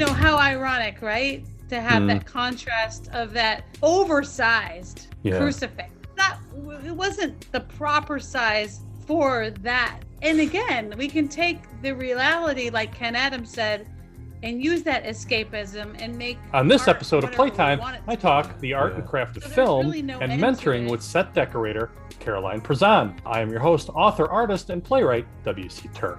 [0.00, 1.44] know how ironic, right?
[1.68, 2.06] To have Mm.
[2.08, 5.38] that contrast of that oversized Yeah.
[5.38, 5.90] crucifix.
[6.16, 6.38] Not
[6.84, 10.00] it wasn't the proper size for that.
[10.22, 13.86] And again, we can take the reality, like Ken Adams said,
[14.42, 18.54] and use that escapism and make On this art episode of Playtime, want I talk
[18.60, 18.68] be.
[18.68, 19.00] the art Yeah.
[19.00, 23.14] and craft of So film really no and mentoring with set decorator Caroline Perzan.
[23.26, 25.88] I am your host, author, artist, and playwright, W.C.
[25.94, 26.18] Turk.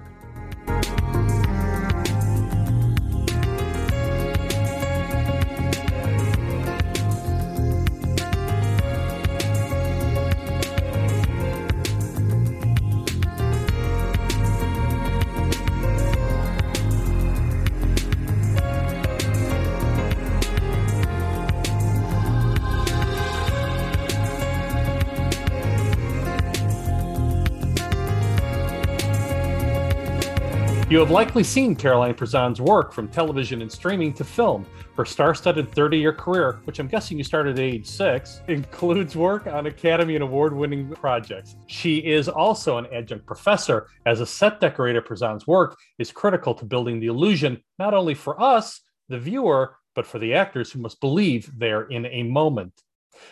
[30.92, 34.66] You have likely seen Caroline Perzan's work from television and streaming to film.
[34.94, 39.16] Her star studded 30 year career, which I'm guessing you started at age six, includes
[39.16, 41.56] work on Academy and award winning projects.
[41.66, 43.88] She is also an adjunct professor.
[44.04, 48.38] As a set decorator, Perzan's work is critical to building the illusion, not only for
[48.38, 52.82] us, the viewer, but for the actors who must believe they're in a moment.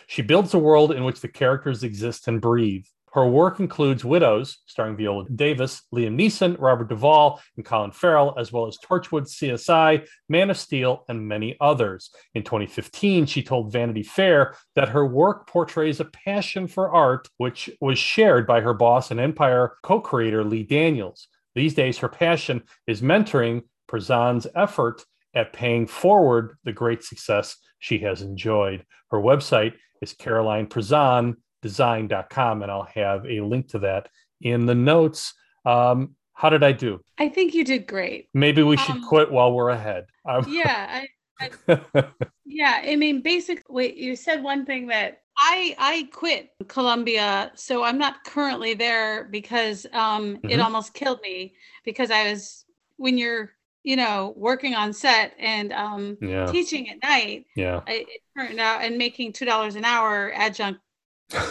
[0.07, 2.85] She builds a world in which the characters exist and breathe.
[3.13, 8.53] Her work includes Widows, starring Viola Davis, Liam Neeson, Robert Duvall, and Colin Farrell, as
[8.53, 12.09] well as Torchwood, CSI, Man of Steel, and many others.
[12.35, 17.69] In 2015, she told Vanity Fair that her work portrays a passion for art, which
[17.81, 21.27] was shared by her boss and Empire co creator Lee Daniels.
[21.53, 27.99] These days, her passion is mentoring Perzan's effort at paying forward the great success she
[27.99, 28.85] has enjoyed.
[29.09, 34.09] Her website is Caroline Perzan design.com and I'll have a link to that
[34.41, 35.33] in the notes.
[35.65, 37.01] Um, how did I do?
[37.17, 38.29] I think you did great.
[38.33, 40.05] Maybe we should Um, quit while we're ahead.
[40.27, 41.01] Um, Yeah,
[41.39, 41.81] I,
[42.45, 42.81] yeah.
[42.85, 48.23] I mean, basically, you said one thing that I I quit Columbia, so I'm not
[48.25, 50.63] currently there because um it Mhm.
[50.63, 52.65] almost killed me because I was
[52.97, 53.51] when you're
[53.83, 57.81] you know working on set and um yeah, teaching at night, yeah.
[57.87, 60.79] I, it turned out and making two dollars an hour adjunct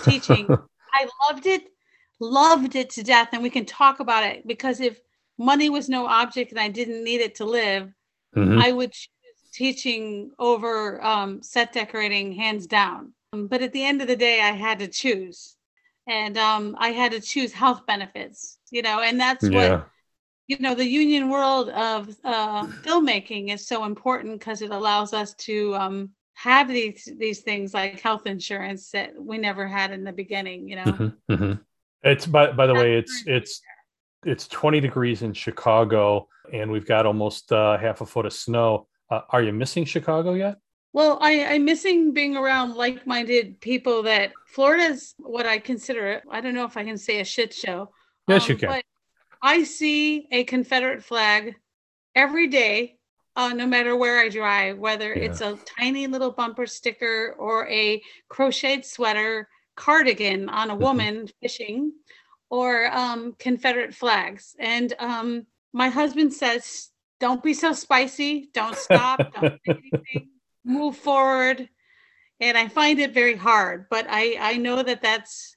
[0.04, 0.46] teaching.
[0.94, 1.62] I loved it,
[2.20, 5.00] loved it to death, and we can talk about it because if
[5.38, 7.92] money was no object and I didn't need it to live,
[8.36, 8.62] Mhm.
[8.62, 13.12] I would choose teaching over um, set decorating hands down.
[13.32, 15.56] Um, but at the end of the day, I had to choose,
[16.06, 18.58] and um, I had to choose health benefits.
[18.70, 19.56] You know, and that's yeah.
[19.56, 19.88] what
[20.46, 20.74] you know.
[20.74, 26.10] The union world of uh, filmmaking is so important because it allows us to um,
[26.42, 30.68] have these these things like health insurance that we never had in the beginning.
[30.68, 30.84] You know.
[30.84, 31.60] Mhm, mhm.
[32.02, 33.60] It's by by the way, it's it's
[34.24, 38.86] it's 20 degrees in Chicago and we've got almost uh, half a foot of snow.
[39.10, 40.56] Uh, are you missing Chicago yet?
[40.92, 46.06] Well, I, I'm missing being around like-minded people that Florida's what I consider.
[46.08, 47.90] it I don't know if I can say a shit show.
[48.26, 48.68] Yes, you um, can.
[48.68, 48.84] But
[49.42, 51.54] I see a Confederate flag
[52.14, 52.98] every day,
[53.40, 55.24] uh, no matter where I drive, whether Yeah.
[55.24, 60.80] it's a tiny little bumper sticker or a crocheted sweater, cardigan on a Mhm.
[60.86, 61.92] woman fishing,
[62.50, 64.54] or um, Confederate flags.
[64.58, 68.50] And um, my husband says, "Don't be so spicy.
[68.52, 69.18] Don't stop.
[69.34, 70.28] don't anything.
[70.64, 71.68] Move forward."
[72.40, 75.56] And I find it very hard, but I I know that that's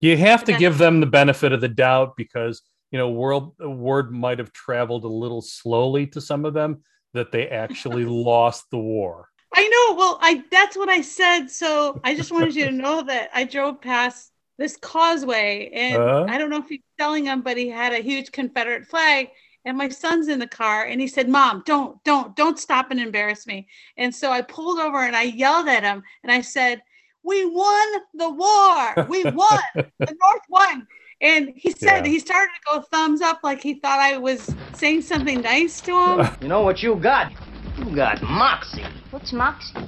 [0.00, 4.12] You have to give them the benefit of the doubt because you know world word
[4.24, 6.82] might have traveled a little slowly to some of them
[7.14, 9.28] that they actually lost the war.
[9.54, 9.96] I know.
[9.96, 11.48] Well, I that's what I said.
[11.48, 16.26] So I just wanted you to know that I drove past this causeway, and Uh?
[16.28, 19.28] I don't know if he's selling them, but he had a huge Confederate flag.
[19.64, 22.98] And my son's in the car, and he said, "Mom, don't, don't, don't stop and
[22.98, 26.82] embarrass me." And so I pulled over and I yelled at him, and I said,
[27.22, 29.06] "We won the war.
[29.08, 29.60] We won.
[29.74, 30.88] the North won."
[31.22, 32.12] And he said Yeah.
[32.12, 35.92] he started to go thumbs up, like he thought I was saying something nice to
[35.92, 36.28] him.
[36.42, 37.32] You know what you got?
[37.78, 38.84] You got moxie.
[39.10, 39.78] What's Moxie?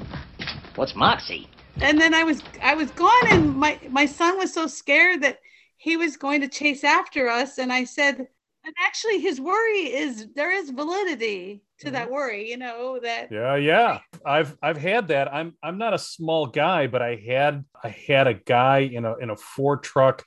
[0.77, 1.49] What's moxie?
[1.81, 5.39] and then I was I was gone, and my my son was so scared that
[5.77, 10.29] he was going to chase after us, and I said, and actually his worry is
[10.35, 12.15] there is validity to that mm-hmm.
[12.15, 13.99] worry, you know that Yeah, yeah.
[14.25, 15.33] I've I've had that.
[15.33, 19.17] I'm I'm not a small guy, but I had I had a guy in a
[19.17, 20.25] in a Ford truck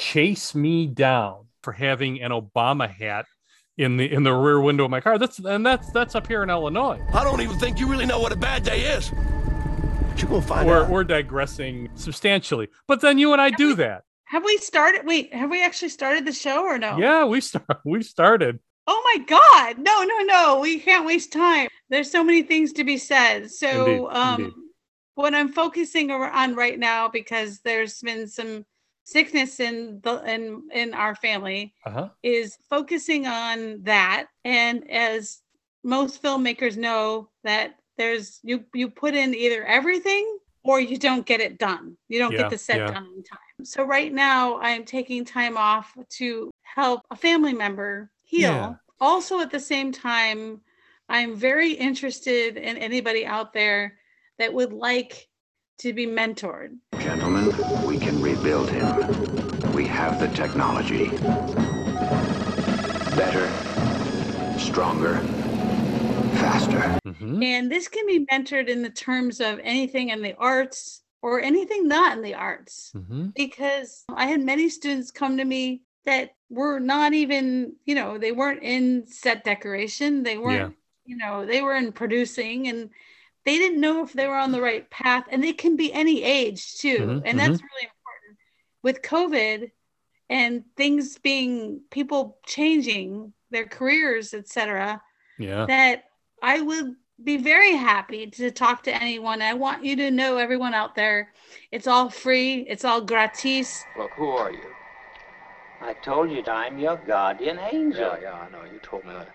[0.00, 3.26] chase me down for having an Obama hat
[3.76, 5.18] in the in the rear window of my car.
[5.18, 7.00] That's and that's that's up here in Illinois.
[7.12, 9.12] I don't even think you really know what a bad day is.
[10.16, 10.90] You're gonna find We're out.
[10.90, 12.68] we're digressing substantially.
[12.88, 14.02] But then you and I do that.
[14.24, 15.06] have we started?
[15.06, 16.96] Wait, have we actually started the show or no?
[16.98, 18.58] Yeah, we start we started.
[18.86, 19.78] Oh my God.
[19.78, 20.60] No, no, no.
[20.60, 21.68] We can't waste time.
[21.90, 23.50] There's so many things to be said.
[23.50, 24.54] So, Indeed, um, indeed.
[25.14, 28.64] what I'm focusing on right now, because there's been some
[29.12, 32.08] sickness in the in in our family, Uh-huh.
[32.22, 34.26] is focusing on that.
[34.44, 35.42] And as
[35.84, 41.40] most filmmakers know, that there's you you put in either everything or you don't get
[41.40, 41.96] it done.
[42.08, 42.92] You don't Yeah, get the set yeah.
[42.92, 43.64] done in time.
[43.64, 48.42] So right now I'm taking time off to help a family member heal.
[48.42, 48.74] Yeah.
[49.00, 50.60] Also at the same time,
[51.08, 53.98] I'm very interested in anybody out there
[54.38, 55.28] that would like
[55.78, 56.76] to be mentored.
[56.98, 57.52] Gentlemen,
[57.86, 59.04] we can rebuild him.
[59.74, 61.12] We have the technology.
[63.14, 63.52] Better,
[64.56, 65.26] stronger,
[66.32, 66.96] faster.
[67.06, 67.44] Mhm.
[67.44, 71.86] And this can be mentored in the terms of anything in the arts or anything
[71.86, 72.92] not in the arts.
[72.96, 73.34] Mhm.
[73.34, 78.32] Because I had many students come to me that were not even, you know, they
[78.32, 80.22] weren't in set decoration.
[80.22, 82.88] They weren't, you know, they were in producing and
[83.44, 85.24] they didn't know if they were on the right path.
[85.30, 86.98] And they can be any age too.
[86.98, 87.99] Mhm, and that's really important.
[88.82, 89.70] With COVID
[90.28, 95.02] and things being people changing their careers, etc
[95.38, 95.66] Yeah.
[95.66, 96.04] that
[96.42, 99.42] I would be very happy to talk to anyone.
[99.42, 101.32] I want you to know, everyone out there,
[101.70, 103.86] it's all free, it's all gratis.
[103.96, 104.74] Look, who are you?
[105.82, 108.00] I told you I'm your guardian angel.
[108.00, 108.64] Yeah, yeah, I know.
[108.64, 109.28] You told me that.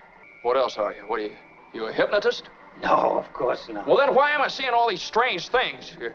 [0.43, 1.01] What else are you?
[1.07, 1.35] What are you?
[1.73, 2.49] You a hypnotist?
[2.81, 3.87] No, of course not.
[3.87, 5.95] Well, then why am I seeing all these strange things?
[5.99, 6.13] You-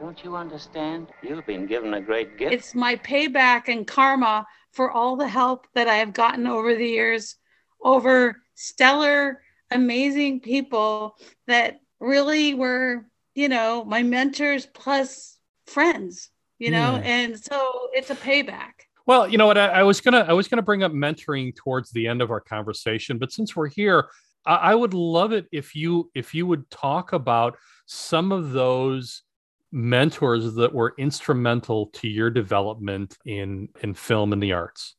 [0.00, 1.08] Don't you understand?
[1.22, 2.54] You've been given a great gift.
[2.54, 6.86] It's my payback and karma for all the help that I have gotten over the
[6.86, 7.36] years
[7.82, 11.16] over stellar, amazing people
[11.46, 13.04] that really were,
[13.34, 17.02] you know, my mentors plus friends, you know, Yeah.
[17.04, 18.72] and so it's a payback.
[19.06, 19.58] Well, you know what?
[19.58, 22.40] I, I was gonna I was gonna bring up mentoring towards the end of our
[22.40, 24.08] conversation, but since we're here,
[24.46, 29.22] I, I would love it if you if you would talk about some of those
[29.72, 34.96] mentors that were instrumental to your development in in film and the arts.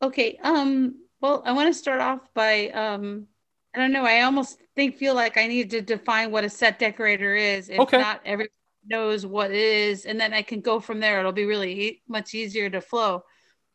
[0.00, 0.38] Okay.
[0.42, 3.26] Um, well, I want to start off by um,
[3.74, 6.78] I don't know, I almost think feel like I need to define what a set
[6.78, 7.68] decorator is.
[7.68, 7.98] If Okay.
[7.98, 8.50] not everyone
[8.86, 11.20] knows what it is, and then I can go from there.
[11.20, 13.22] It'll be really e- much easier to flow.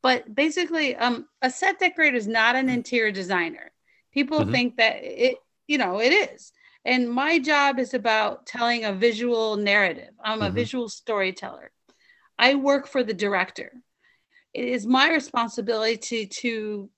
[0.04, 3.72] But basically, um, a set decorator is not an interior designer.
[4.14, 4.52] People Mhm.
[4.52, 6.52] think that it, you know, it is.
[6.88, 10.14] And my job is about telling a visual narrative.
[10.24, 10.54] I'm a Mhm.
[10.54, 11.74] visual storyteller.
[12.40, 13.74] I work for the director.
[14.54, 16.90] It is my responsibility to to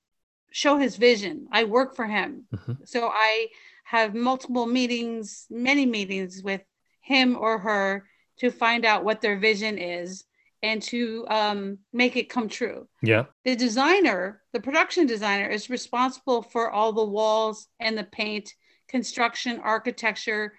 [0.52, 1.48] show his vision.
[1.52, 2.48] I work for him.
[2.52, 2.88] Mhm.
[2.88, 3.50] So I
[3.86, 6.62] have multiple meetings, many meetings with
[7.02, 8.08] him or her
[8.38, 10.24] to find out what their vision is
[10.62, 12.88] and to um, make it come true.
[13.02, 13.26] Yeah.
[13.44, 18.54] The designer, the production designer, is responsible for all the walls and the paint,
[18.90, 20.54] construction, architecture.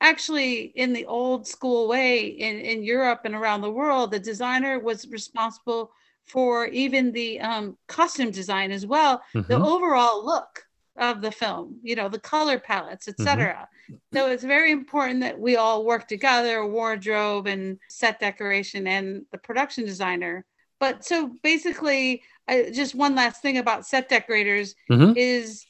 [0.00, 4.78] Actually, in the old school way in, in Europe and around the world, the designer
[4.78, 5.92] was responsible
[6.26, 9.66] for even the um, costume design as well, the Mhm.
[9.66, 13.22] overall look of the film, you know, the color palettes, Mm-hmm.
[13.22, 13.68] etc.
[14.12, 19.38] So it's very important that we all work together, wardrobe and set decoration and the
[19.38, 20.44] production designer.
[20.80, 25.16] But so basically, I, just one last thing about set decorators Mhm.
[25.16, 25.64] is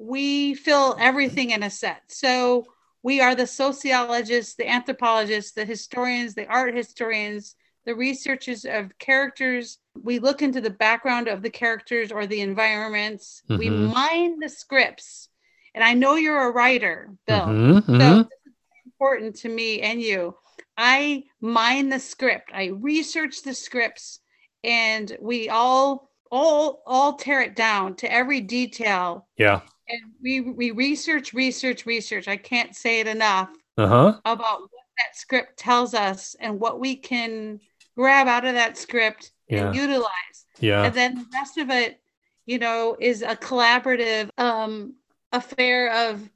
[0.00, 2.02] we fill everything in a set.
[2.08, 2.66] So
[3.02, 9.78] we are the sociologists, the anthropologists, the historians, the art historians, the researchers of characters.
[10.02, 13.42] We look into the background of the characters or the environments.
[13.48, 13.92] We Mhm.
[13.92, 15.28] mine the scripts.
[15.74, 17.46] And I know you're a writer, Bill.
[17.46, 18.28] Mhm, So mhm.
[18.28, 18.52] this is
[18.86, 20.36] important to me and you.
[20.76, 22.50] I mine the script.
[22.52, 24.20] I research the scripts
[24.64, 29.60] and we all all all tear it down to every detail Yeah.
[29.88, 32.28] And we we research research research.
[32.28, 34.18] I can't say it enough Uh-huh.
[34.24, 37.60] about what that script tells us and what we can
[37.96, 39.66] grab out of that script Yeah.
[39.68, 40.84] and utilize Yeah.
[40.84, 42.00] and then the rest of it
[42.46, 44.94] you know is a collaborative um
[45.32, 46.28] affair of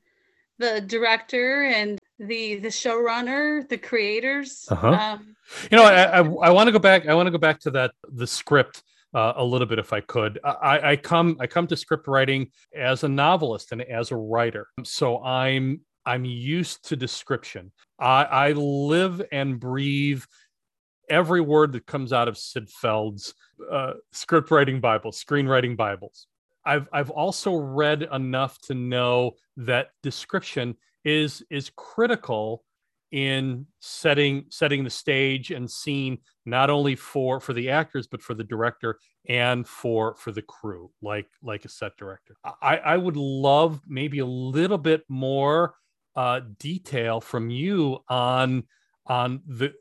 [0.58, 4.88] the director and the the showrunner the creators Uh-huh.
[4.88, 5.36] um
[5.70, 7.08] You know, I I, I want to go back.
[7.08, 8.82] I want to go back to that the script
[9.14, 10.38] uh, a little bit, if I could.
[10.44, 14.68] I, I come I come to script writing as a novelist and as a writer,
[14.84, 17.72] so I'm I'm used to description.
[17.98, 20.22] I, I live and breathe
[21.08, 23.34] every word that comes out of Syd Field's
[23.70, 26.26] uh, script writing Bible, screenwriting Bibles.
[26.64, 32.64] I've I've also read enough to know that description is is critical
[33.10, 36.18] in setting setting the stage and scene
[36.50, 40.90] not only for for the actors but for the director and for for the crew
[41.00, 42.34] like like a set director.
[42.60, 45.74] I i would love maybe a little bit more
[46.16, 48.64] uh detail from you on
[49.06, 49.72] on the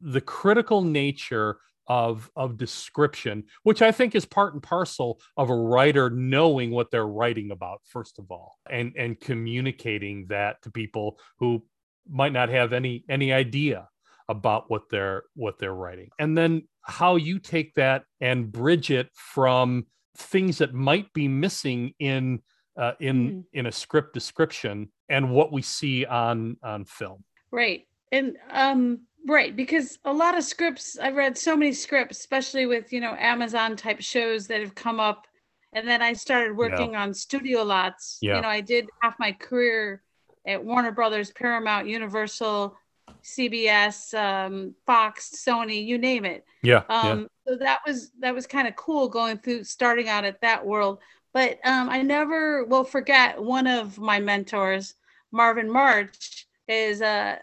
[0.00, 1.58] the critical nature
[1.88, 6.90] of of description which i think is part and parcel of a writer knowing what
[6.90, 11.64] they're writing about first of all and and communicating that to people who
[12.08, 13.88] might not have any any idea
[14.28, 19.08] about what they're what they're writing and then how you take that and bridge it
[19.14, 22.40] from things that might be missing in
[22.76, 23.44] uh, in mm.
[23.52, 29.56] in a script description and what we see on on film right and um right
[29.56, 33.76] because a lot of scripts i've read so many scripts especially with you know amazon
[33.76, 35.26] type shows that have come up
[35.72, 37.02] and then i started working yeah.
[37.02, 38.36] on studio lots yeah.
[38.36, 40.02] you know i did half my career
[40.48, 42.76] at Warner Brothers, Paramount, Universal,
[43.22, 46.44] CBS, um, Fox, Sony, you name it.
[46.62, 47.26] Yeah, um, yeah.
[47.46, 50.98] So that was that was kind of cool going through starting out at that world.
[51.32, 54.94] But um, I never will forget one of my mentors,
[55.32, 57.38] Marvin March, is a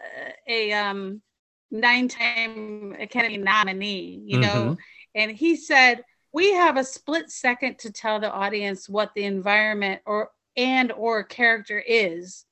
[0.48, 1.22] a um,
[1.70, 4.22] nine-time Academy nominee.
[4.24, 4.74] You know, mm-hmm.
[5.14, 10.02] and he said we have a split second to tell the audience what the environment
[10.04, 12.44] or and or character is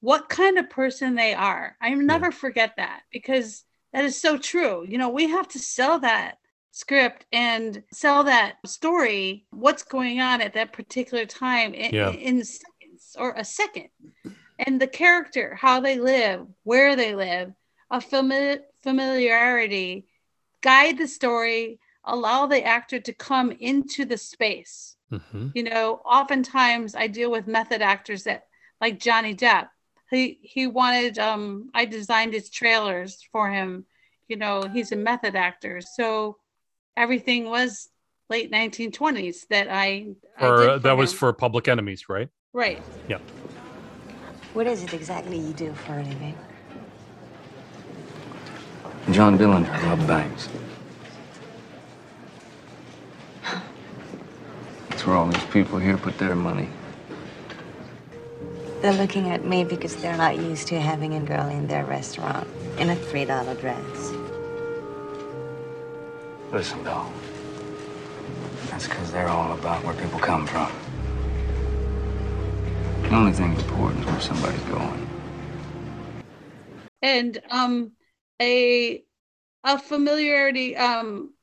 [0.00, 1.76] what kind of person they are.
[1.80, 4.84] I never forget that because that is so true.
[4.88, 6.38] You know, we have to sell that
[6.72, 12.10] script and sell that story, what's going on at that particular time in, yeah.
[12.10, 13.88] in seconds or a second.
[14.58, 17.52] And the character, how they live, where they live,
[17.90, 20.06] a famili- familiarity,
[20.60, 24.96] guide the story, allow the actor to come into the space.
[25.12, 25.48] Mm-hmm.
[25.54, 28.46] You know, oftentimes I deal with method actors that,
[28.80, 29.68] like Johnny Depp,
[30.10, 33.86] he he wanted um I designed his trailers for him.
[34.28, 35.80] You know, he's a method actor.
[35.80, 36.36] So
[36.96, 37.88] everything was
[38.28, 40.98] late 1920s that I, for, I that him.
[40.98, 42.28] was for Public Enemies, right?
[42.52, 42.80] Right.
[43.08, 43.18] Yeah.
[44.52, 46.36] What is it exactly you do for a living?
[49.10, 50.48] John Dillinger, rob banks.
[54.88, 56.68] That's where all these people here put their money.
[58.80, 62.48] They're looking at me because they're not used to having a girl in their restaurant
[62.78, 64.12] in a $3 dress.
[66.50, 67.06] Listen, Bill.
[68.70, 70.72] That's because they're all about where people come from.
[73.02, 75.06] The only thing important is where somebody's going.
[77.02, 77.92] And um
[78.40, 79.04] a
[79.62, 81.34] a familiarity um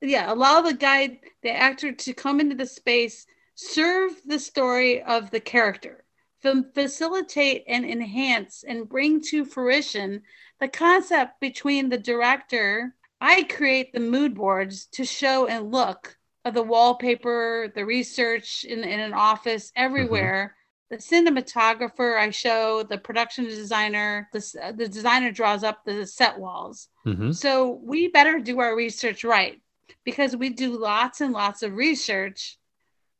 [0.00, 5.30] yeah, allow the guide the actor to come into the space, serve the story of
[5.30, 5.99] the character
[6.42, 10.22] facilitate and enhance and bring to fruition
[10.60, 12.94] the concept between the director.
[13.20, 18.82] I create the mood boards to show and look of the wallpaper, the research in,
[18.82, 20.46] in an office, everywhere.
[20.46, 20.56] Mm-hmm.
[20.90, 26.88] The cinematographer, I show the production designer, the, the designer draws up the set walls.
[27.06, 27.32] Mm-hmm.
[27.32, 29.60] So we better do our research right
[30.04, 32.58] because we do lots and lots of research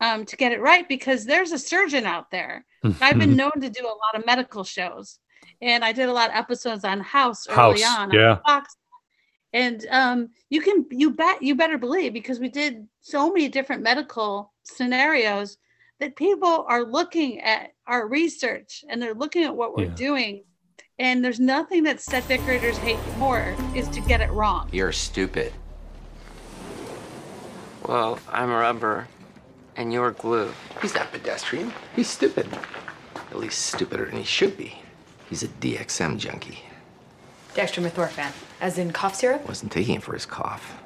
[0.00, 2.64] um, to get it right because there's a surgeon out there
[3.00, 5.19] I've been known to do a lot of medical shows,
[5.61, 8.11] and I did a lot of episodes on House early House, on.
[8.12, 8.38] Yeah.
[8.47, 8.75] Fox.
[9.52, 13.83] And um, you can you bet you better believe because we did so many different
[13.83, 15.59] medical scenarios
[15.99, 19.95] that people are looking at our research and they're looking at what we're yeah.
[19.95, 20.45] doing.
[20.99, 24.69] And there's nothing that set decorators hate more is to get it wrong.
[24.73, 25.52] You're stupid.
[27.87, 29.09] Well, I'm a rubber
[29.77, 30.53] and you're glue.
[30.83, 31.73] He's not pedestrian.
[31.95, 32.49] He's stupid.
[33.15, 34.81] At least stupider than he should be.
[35.29, 36.65] He's a DXM junkie.
[37.55, 39.47] Dextromethorphan, as in cough syrup?
[39.47, 40.81] Wasn't taking it for his cough.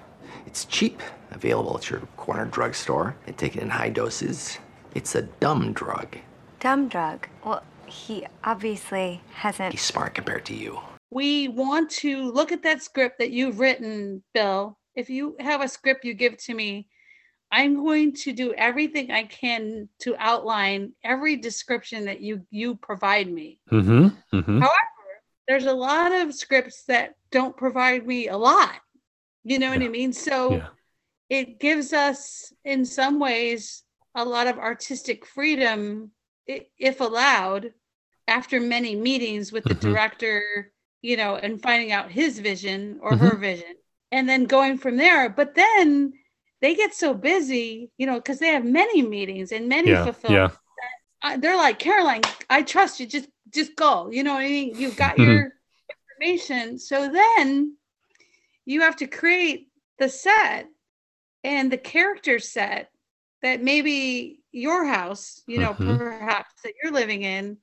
[0.46, 3.16] It's cheap, available at your corner drugstore.
[3.26, 4.58] They take it in high doses.
[4.94, 6.16] It's a dumb drug.
[6.60, 7.26] Dumb drug?
[7.44, 9.72] Well, he obviously hasn't.
[9.72, 10.80] He's smart compared to you.
[11.10, 14.78] We want to look at that script that you've written, Bill.
[14.94, 16.88] If you have a script you give to me,
[17.54, 23.30] I'm going to do everything I can to outline every description that you you provide
[23.30, 23.60] me.
[23.70, 24.58] Mm-hmm, mm-hmm.
[24.58, 25.12] However,
[25.46, 28.74] there's a lot of scripts that don't provide me a lot.
[29.44, 29.78] You know yeah.
[29.78, 30.12] what I mean?
[30.12, 30.66] So yeah.
[31.30, 33.84] it gives us, in some ways,
[34.16, 36.10] a lot of artistic freedom,
[36.46, 37.72] if allowed,
[38.26, 39.92] after many meetings with the mm-hmm.
[39.92, 43.40] director, you know, and finding out his vision or her mm-hmm.
[43.40, 43.74] vision,
[44.10, 45.28] and then going from there.
[45.28, 46.14] But then
[46.64, 50.56] they get so busy, you know, because they have many meetings and many yeah, fulfillments.
[51.22, 51.36] Yeah.
[51.36, 53.06] they're like, Caroline, I trust you.
[53.06, 54.10] Just just go.
[54.10, 54.74] You know what I mean?
[54.78, 55.52] You've got your
[56.18, 56.78] information.
[56.78, 57.76] So then
[58.64, 59.68] you have to create
[59.98, 60.68] the set
[61.44, 62.90] and the character set
[63.42, 65.98] that maybe your house, you know, Mhm.
[65.98, 67.58] perhaps that you're living in.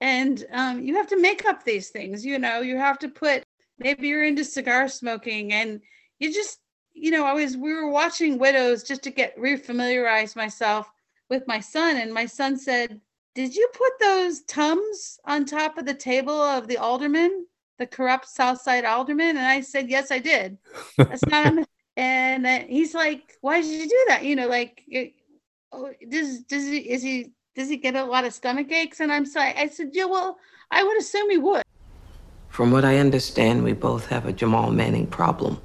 [0.00, 3.42] And um, you have to make up these things, you know, you have to put
[3.80, 5.80] maybe you're into cigar smoking and
[6.20, 6.60] you just,
[7.00, 10.90] you know, I was we were watching Widows just to get refamiliarize myself
[11.30, 13.00] with my son, and my son said,
[13.34, 17.46] Did you put those tums on top of the table of the alderman,
[17.78, 19.36] the corrupt Southside alderman?
[19.36, 20.58] And I said, Yes, I did.
[20.98, 24.24] That's not a mis-" and uh, he's like, Why did you do that?
[24.24, 25.14] You know, like it-
[25.72, 29.00] oh, does does he is he does he get a lot of stomach aches?
[29.00, 29.54] And I'm sorry.
[29.56, 30.38] I said, Yeah, well,
[30.70, 31.62] I would assume he would.
[32.48, 35.60] From what I understand, we both have a Jamal Manning problem.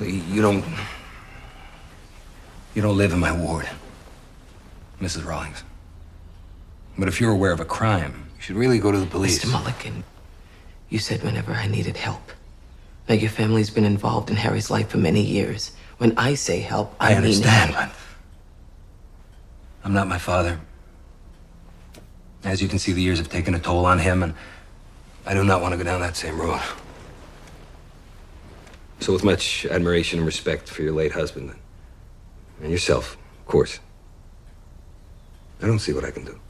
[0.00, 0.64] You don't.
[2.74, 3.66] You don't live in my ward,
[5.00, 5.24] Mrs.
[5.24, 5.64] Rawlings.
[6.98, 9.42] But if you're aware of a crime, you should really go to the police.
[9.42, 9.52] Mr.
[9.52, 10.04] Mulligan,
[10.90, 12.32] you said whenever I needed help.
[13.08, 15.72] Now, your family's been involved in Harry's life for many years.
[15.98, 17.92] When I say help, I, I understand, mean help.
[19.84, 20.60] I'm not my father.
[22.44, 24.34] As you can see, the years have taken a toll on him, and
[25.24, 26.60] I do not want to go down that same road.
[29.06, 31.54] So, with much admiration and respect for your late husband,
[32.60, 33.78] and yourself, of course,
[35.62, 36.40] I don't see what I can do.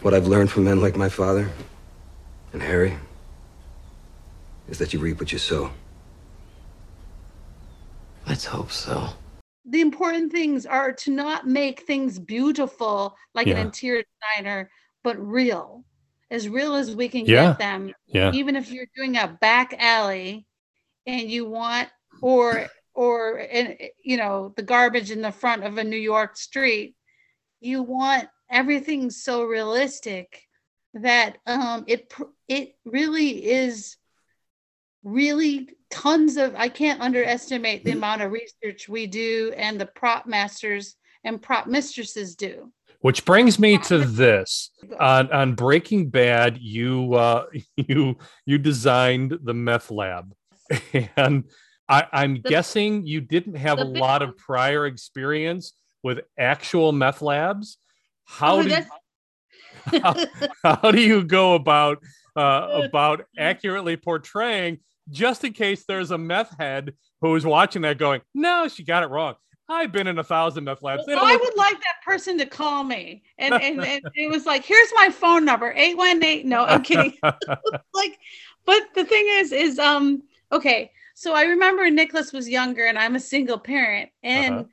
[0.00, 1.50] What I've learned from men like my father
[2.54, 2.96] and Harry
[4.70, 5.70] is that you reap what you sow.
[8.26, 9.10] Let's hope so.
[9.66, 14.02] the important things are to not make things beautiful like an interior
[14.34, 14.70] designer,
[15.04, 15.84] but real,
[16.30, 17.48] as real as we can Yeah.
[17.48, 17.94] get them.
[18.06, 18.32] Yeah.
[18.32, 20.46] Even if you're doing a back alley
[21.10, 21.88] and you want,
[22.22, 26.94] or, or, and you know, the garbage in the front of a New York street,
[27.60, 30.42] you want everything so realistic
[30.94, 32.12] that um, it,
[32.48, 33.96] it really is
[35.02, 40.26] really tons of i can't underestimate the amount of research we do and the prop
[40.26, 40.94] masters
[41.24, 42.72] and prop mistresses do.
[43.00, 44.70] Which brings me to this.
[44.98, 46.58] On on Breaking Bad.
[46.58, 47.46] You uh,
[47.76, 50.34] you you designed the meth lab,
[51.16, 51.44] and
[51.88, 57.22] I, I'm The- guessing you didn't have a lot of prior experience with actual meth
[57.22, 57.78] labs.
[58.24, 58.90] How Oh, do that's-
[60.62, 61.98] how, how do you go about
[62.36, 64.78] uh, about accurately portraying
[65.10, 69.06] just in case there's a meth head who's watching that going, no, she got it
[69.06, 69.34] wrong.
[69.68, 71.04] I've been in a thousand meth labs.
[71.06, 73.22] Don't I would like that person to call me.
[73.38, 76.48] And, and, and it was like, here's my phone number, 818.
[76.48, 77.16] No, I'm kidding.
[77.22, 78.18] like,
[78.66, 80.92] but the thing is, is um, okay.
[81.14, 84.10] So I remember Nicholas was younger and I'm a single parent.
[84.22, 84.64] And Uh-huh.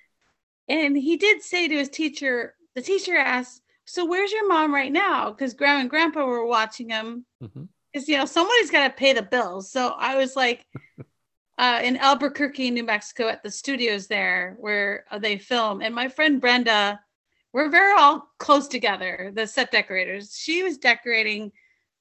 [0.70, 4.92] and he did say to his teacher, the teacher asked, So where's your mom right
[4.92, 5.32] now?
[5.32, 7.26] Because grandma and grandpa were watching him.
[7.42, 7.70] Mhm.
[7.94, 9.72] Because you know, somebody's gotta pay the bills.
[9.72, 10.66] So I was like
[11.58, 15.82] uh, in Albuquerque, New Mexico, at the studios there where uh, they film.
[15.82, 17.00] And my friend Brenda,
[17.54, 20.38] we're very all close together, the set decorators.
[20.38, 21.52] She was decorating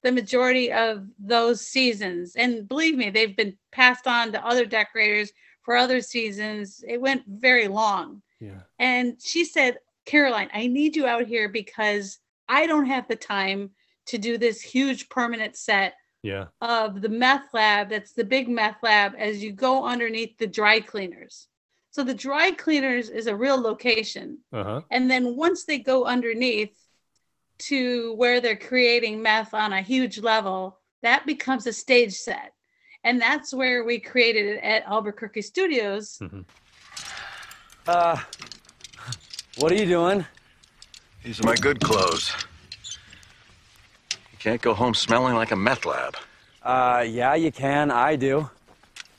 [0.07, 2.33] the majority of those seasons.
[2.37, 6.81] And believe me, they've been passed on to other decorators for other seasons.
[6.87, 8.21] It went very long.
[8.39, 8.61] Yeah.
[8.79, 13.71] And she said, Caroline, I need you out here because I don't have the time
[14.05, 16.45] to do this huge permanent set Yeah.
[16.61, 20.79] of the meth lab that's the big meth lab as you go underneath the dry
[20.79, 21.49] cleaners.
[21.91, 24.37] So the dry cleaners is a real location.
[24.53, 24.81] Uh huh.
[24.89, 26.79] And then once they go underneath
[27.59, 32.53] to where they're creating meth on a huge level, that becomes a stage set.
[33.03, 36.19] And that's where we created it at Albuquerque Studios.
[37.87, 38.17] Uh,
[39.57, 40.25] what are you doing?
[41.23, 42.31] These are my good clothes.
[44.11, 46.15] You can't go home smelling like a meth lab.
[46.63, 47.91] Uh, yeah, you can.
[47.91, 48.49] I do.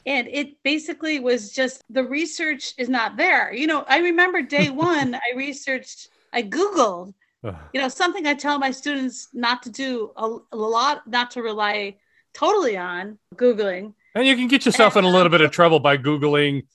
[0.07, 4.70] and it basically was just the research is not there you know i remember day
[4.90, 7.12] one i researched i googled
[7.44, 11.42] you know something i tell my students not to do a, a lot not to
[11.42, 11.96] rely
[12.35, 15.96] totally on googling And you can get yourself in a little bit of trouble by
[15.96, 16.66] Googling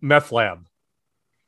[0.00, 0.66] meth lab.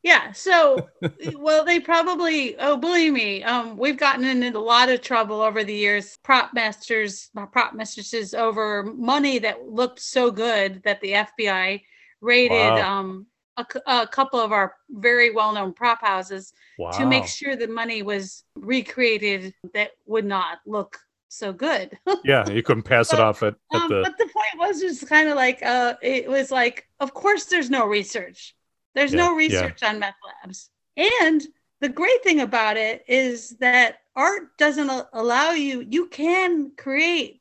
[0.03, 0.89] yeah so
[1.37, 5.63] well they probably oh believe me um we've gotten into a lot of trouble over
[5.65, 11.83] the years prop masters prop mistresses over money that looked so good that the fbi
[12.21, 12.99] raided Wow.
[13.01, 13.27] um
[13.59, 13.67] a,
[14.03, 16.53] a couple of our very well-known prop houses
[16.93, 22.63] to make sure the money was recreated that would not look so good Yeah, you
[22.63, 24.03] couldn't pass it off at, at um, the.
[24.03, 27.69] but the point was just kind of like uh it was like of course there's
[27.71, 28.55] no research
[28.95, 29.37] there's Yeah, no yeah.
[29.37, 31.47] research on meth labs and
[31.81, 37.41] the great thing about it is that art doesn't allow you, you can create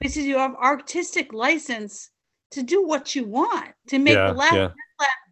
[0.00, 2.10] because you have artistic license
[2.54, 4.70] to do what you want, to make Yeah, the last yeah.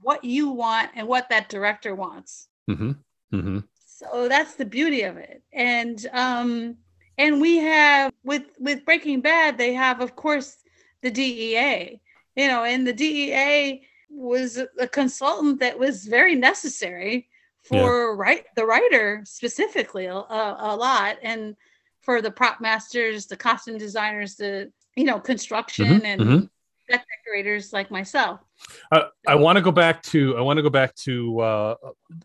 [0.02, 2.48] what you want and what that director wants.
[2.68, 2.92] Mm-hmm.
[3.32, 3.58] Mm-hmm.
[3.87, 5.42] So that's the beauty of it.
[5.52, 6.76] And um
[7.18, 10.56] and we have with with Breaking Bad, they have of course
[11.02, 12.00] the DEA.
[12.37, 17.28] You know, and the DEA was a- consultant that was very necessary
[17.62, 21.54] for right the writer specifically a, a, lot and
[22.00, 26.50] for the prop masters, the costume designers, the you know, construction Mhm, and mhm.
[26.92, 28.40] Set decorators like myself.
[28.90, 31.74] Uh, I want to go back to I want to go back to uh,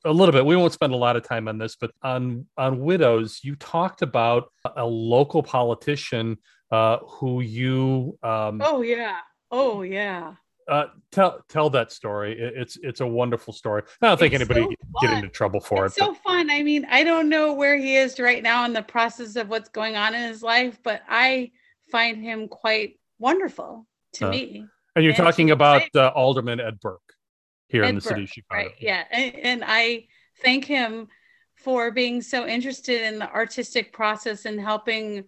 [0.06, 0.46] a little bit.
[0.46, 4.02] We won't spend a lot of time on this, but on on widows, you talked
[4.02, 6.38] about a local politician
[6.72, 9.20] uh, who you um, Oh yeah.
[9.52, 10.34] Oh yeah.
[10.68, 12.34] uh, tell tell that story.
[12.40, 13.84] It- it's it's a wonderful story.
[14.02, 16.02] I don't think It's anybody so get- into trouble for It's it.
[16.02, 16.50] so fun.
[16.52, 19.70] I mean, I don't know where he is right now in the process of what's
[19.70, 21.52] going on in his life, but I
[21.92, 23.88] find him quite wonderful
[24.20, 24.66] to Uh, me.
[24.96, 27.02] and you're and talking about my- uh, Alderman Ed Burke
[27.70, 28.64] here in Ed the city of Chicago.
[28.68, 28.76] Right.
[28.80, 29.04] Yeah.
[29.12, 30.08] And, and I
[30.44, 31.08] thank him
[31.56, 35.24] for being so interested in the artistic process and helping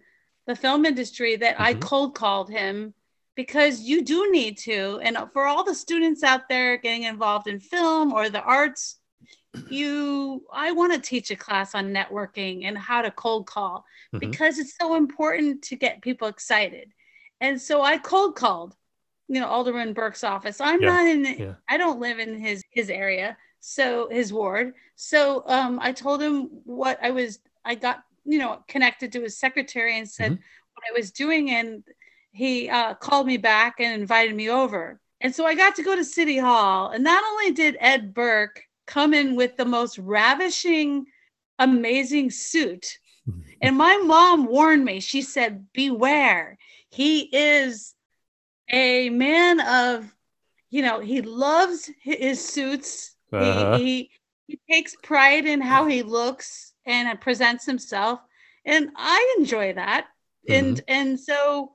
[0.46, 1.80] the film industry that I Mhm.
[1.80, 2.94] cold called him
[3.34, 5.00] because you do need to.
[5.02, 8.96] And for all the students out there getting involved in film or the arts,
[9.68, 14.20] you I want to teach a class on networking and how to cold call Mhm.
[14.20, 16.92] because it's so important to get people excited.
[17.40, 18.76] And so I cold called,
[19.30, 20.60] you know, Alderman Burke's office.
[20.60, 21.54] I'm Yeah, not in yeah.
[21.68, 24.74] I don't live in his his area, so his ward.
[24.96, 29.38] So um I told him what I was I got, you know, connected to his
[29.38, 31.84] secretary and said what I was doing and
[32.32, 35.00] he uh, called me back and invited me over.
[35.20, 36.90] And so I got to go to City Hall.
[36.90, 41.06] And not only did Ed Burke come in with the most ravishing,
[41.58, 42.98] amazing suit,
[43.62, 46.56] and my mom warned me, she said, Beware,
[46.88, 47.94] he is
[48.72, 50.12] a man of,
[50.70, 53.16] you know, he loves his suits.
[53.30, 53.76] He- Uh-huh.
[53.78, 54.10] He,
[54.46, 58.20] he takes pride in how he looks and presents himself.
[58.64, 60.08] And I enjoy that.
[60.48, 61.72] And and so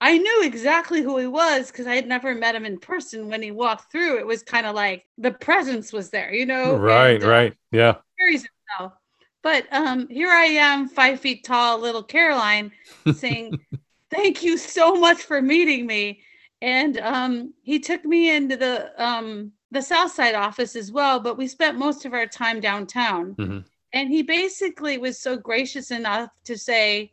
[0.00, 3.28] I knew exactly who he was because I had never met him in person.
[3.28, 6.76] When he walked through, it was kind of like the presence was there, you know.
[6.76, 7.94] right, and, uh, right, yeah.
[8.18, 8.92] carries himself.
[9.42, 12.72] But um, here I am, five feet tall, little Caroline,
[13.12, 13.58] saying,
[14.10, 16.20] "Thank you so much for meeting me."
[16.62, 21.36] And um, he took me into the um, the South Side office as well, but
[21.36, 23.34] we spent most of our time downtown.
[23.34, 23.64] Mhm.
[23.92, 27.12] And he basically was so gracious enough to say,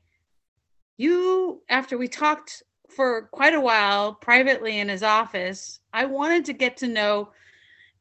[0.97, 6.53] "You." After we talked for quite a while privately in his office, I wanted to
[6.53, 7.31] get to know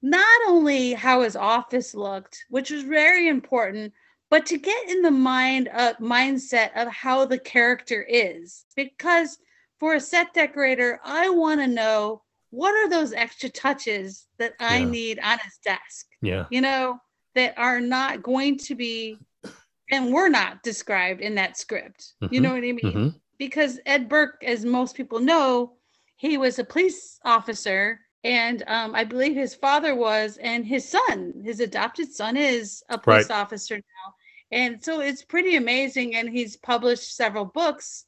[0.02, 3.94] not only how his office looked, which was very important,
[4.32, 8.64] but to get in the mind uh, mindset of how the character is.
[8.74, 9.36] Because
[9.78, 14.78] for a set decorator, I want to know what are those extra touches that I
[14.78, 14.86] Yeah.
[14.86, 16.06] need on his desk.
[16.22, 16.46] Yeah.
[16.48, 16.98] You know,
[17.34, 19.18] that are not going to be
[19.90, 22.14] and were not described in that script.
[22.30, 22.80] You Mhm, know what I mean?
[22.84, 23.20] mhm.
[23.36, 25.74] Because Ed Burke, as most people know,
[26.16, 31.34] he was a police officer, and um, I believe his father was, and his son,
[31.44, 33.42] his adopted son, is a police Right.
[33.42, 34.14] officer now.
[34.52, 36.14] And so it's pretty amazing.
[36.14, 38.04] And he's published several books,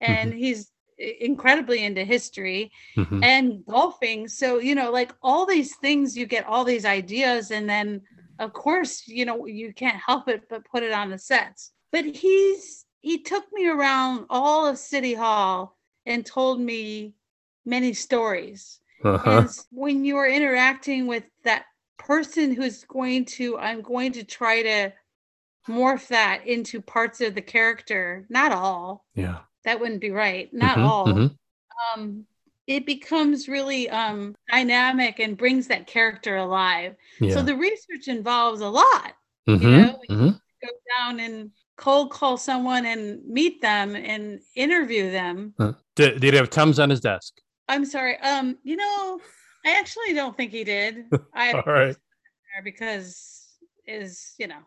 [0.00, 3.24] and he's incredibly into history Mhm.
[3.24, 4.28] and golfing.
[4.28, 8.02] So, you know, like all these things, you get all these ideas, and then
[8.38, 11.72] of course, you know, you can't help it but put it on the sets.
[11.90, 15.76] But he's he took me around all of City Hall
[16.06, 17.14] and told me
[17.64, 18.80] many stories.
[19.02, 19.30] Uh-huh.
[19.30, 21.64] And when you are interacting with that
[21.98, 24.92] person who's going to, I'm going to try to
[25.70, 29.06] morph that into parts of the character, not all.
[29.14, 29.40] Yeah.
[29.64, 30.52] That wouldn't be right.
[30.52, 31.06] Not Mhm, all.
[31.06, 31.36] mhm.
[31.94, 32.26] Um,
[32.66, 36.94] it becomes really um, dynamic and brings that character alive.
[37.20, 37.34] Yeah.
[37.34, 39.14] So the research involves a lot.
[39.48, 40.40] Mhm, You know, mhm.
[40.62, 45.54] you go down and cold call someone and meet them and interview them.
[45.58, 47.34] Uh, Did, did he have Tums on his desk?
[47.68, 48.18] I'm sorry.
[48.18, 49.20] Um, you know,
[49.64, 51.06] I actually don't think he did.
[51.34, 51.96] I All right.
[52.64, 53.46] because
[53.86, 54.60] is you know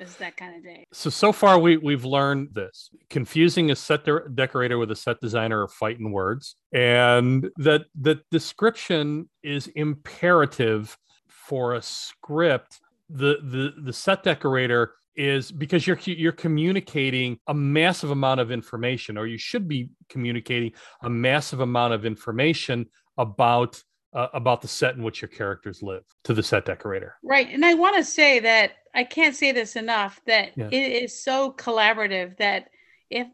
[0.00, 0.86] is that kind of day.
[0.92, 5.20] So so far we we've learned this: confusing a set de- decorator with a set
[5.20, 10.96] designer are fighting words, and that the description is imperative
[11.28, 12.80] for a script.
[13.10, 19.18] The the the set decorator is because you're you're communicating a massive amount of information,
[19.18, 22.86] or you should be communicating a massive amount of information
[23.18, 23.82] about
[24.14, 27.14] uh, about the set in which your characters live to the set decorator.
[27.22, 27.48] Right.
[27.48, 30.68] And I want to say that I can't say this enough that Yeah.
[30.70, 32.68] it is so collaborative that
[33.10, 33.26] if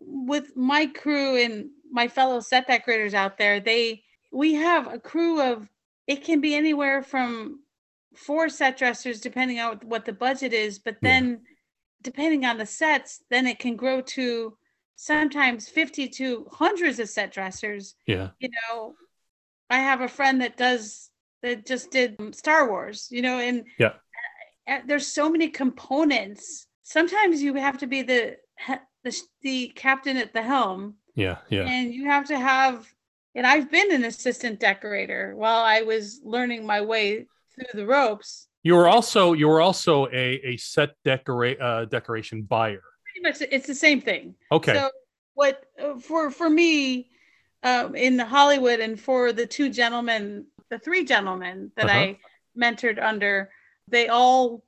[0.00, 5.40] with my crew and my fellow set decorators out there, they we have a crew
[5.40, 5.68] of
[6.06, 7.60] it can be anywhere from
[8.14, 11.40] four set dressers depending on what the budget is, but then
[12.02, 14.56] depending on the sets, then it can grow to
[14.96, 18.30] sometimes 50 to hundreds of set dressers Yeah.
[18.40, 18.94] you know
[19.70, 21.10] i have a friend that does
[21.42, 23.92] that just did star wars you know and Yeah.
[24.86, 28.36] there's so many components sometimes you have to be the
[29.04, 31.38] the, the captain at the helm Yeah.
[31.48, 31.66] Yeah.
[31.68, 32.86] and you have to have
[33.34, 38.48] and i've been an assistant decorator while i was learning my way through the ropes
[38.62, 42.82] You were also you were also a, a set decorate uh, decoration buyer.
[43.04, 44.74] pretty much it's the same thing Okay.
[44.74, 44.90] So
[45.34, 47.10] what uh, for for me
[47.66, 51.98] um, in Hollywood and for the two gentlemen, the three gentlemen that Uh-huh.
[51.98, 52.18] I
[52.56, 53.50] mentored under,
[53.88, 54.62] they all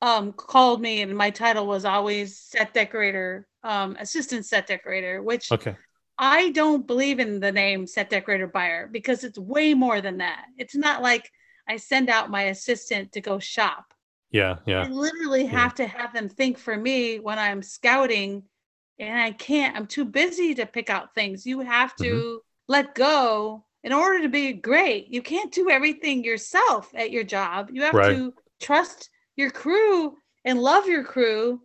[0.00, 5.50] um, called me, and my title was always set decorator, um, assistant set decorator, which
[5.50, 5.74] Okay.
[6.16, 10.44] I don't believe in the name set decorator buyer because it's way more than that.
[10.58, 11.30] It's not like
[11.68, 13.84] I send out my assistant to go shop.
[14.30, 14.56] Yeah.
[14.66, 14.84] Yeah.
[14.84, 15.58] I literally Yeah.
[15.60, 18.44] have to have them think for me when I'm scouting,
[18.98, 19.76] and I can't.
[19.76, 21.46] I'm too busy to pick out things.
[21.46, 22.36] You have to Mm-hmm.
[22.68, 25.08] let go in order to be great.
[25.08, 27.70] You can't do everything yourself at your job.
[27.72, 28.16] You have Right.
[28.16, 31.60] to trust your crew and love your crew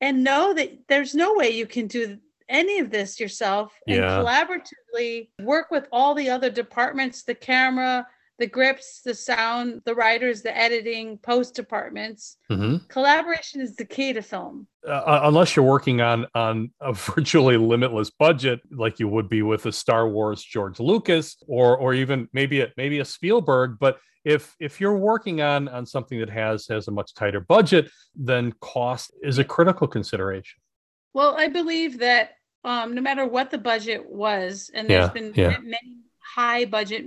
[0.00, 4.18] and know that there's no way you can do any of this yourself and Yeah.
[4.18, 8.06] collaboratively work with all the other departments the camera
[8.42, 14.10] the grips the sound the writers the editing post departments hmm collaboration is the key
[14.18, 14.56] to film
[14.94, 19.62] Uh, unless you're working on on a virtually limitless budget, like you would be with
[19.72, 21.26] a Star Wars George Lucas,
[21.56, 23.68] or or even maybe a, maybe a Spielberg.
[23.84, 23.94] But
[24.34, 27.84] if if you're working on on something that has has a much tighter budget,
[28.30, 30.58] then cost is a critical consideration.
[31.18, 32.24] well i believe that
[32.72, 35.58] um, no matter what the budget was and there's Yeah, been yeah.
[35.76, 35.92] many
[36.36, 37.02] high budget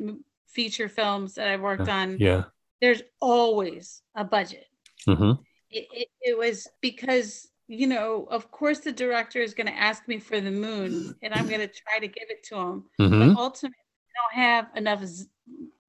[0.56, 2.44] feature films that i've worked on Yeah.
[2.82, 4.68] there's always a budget
[5.08, 5.34] Mm-hmm.
[5.70, 10.08] it, it, it was because you know of course the director is going to ask
[10.08, 13.20] me for the moon and i'm going to try to give it to him Mm-hmm.
[13.34, 13.78] but ultimately
[14.10, 15.28] i don't have enough z-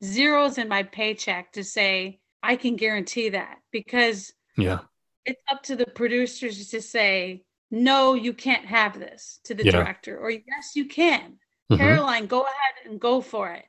[0.05, 4.81] zeros in my paycheck to say i can guarantee that because Yeah.
[5.25, 9.73] it's up to the producers to say no you can't have this to the Yeah.
[9.77, 11.39] director or yes you can
[11.71, 11.79] Mhm.
[11.79, 13.65] caroline go ahead and go for it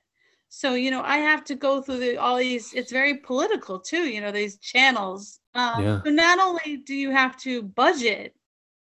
[0.49, 4.07] so you know i have to go through the, all these it's very political too
[4.09, 6.01] you know these channels um, Yeah.
[6.03, 8.33] so not only do you have to budget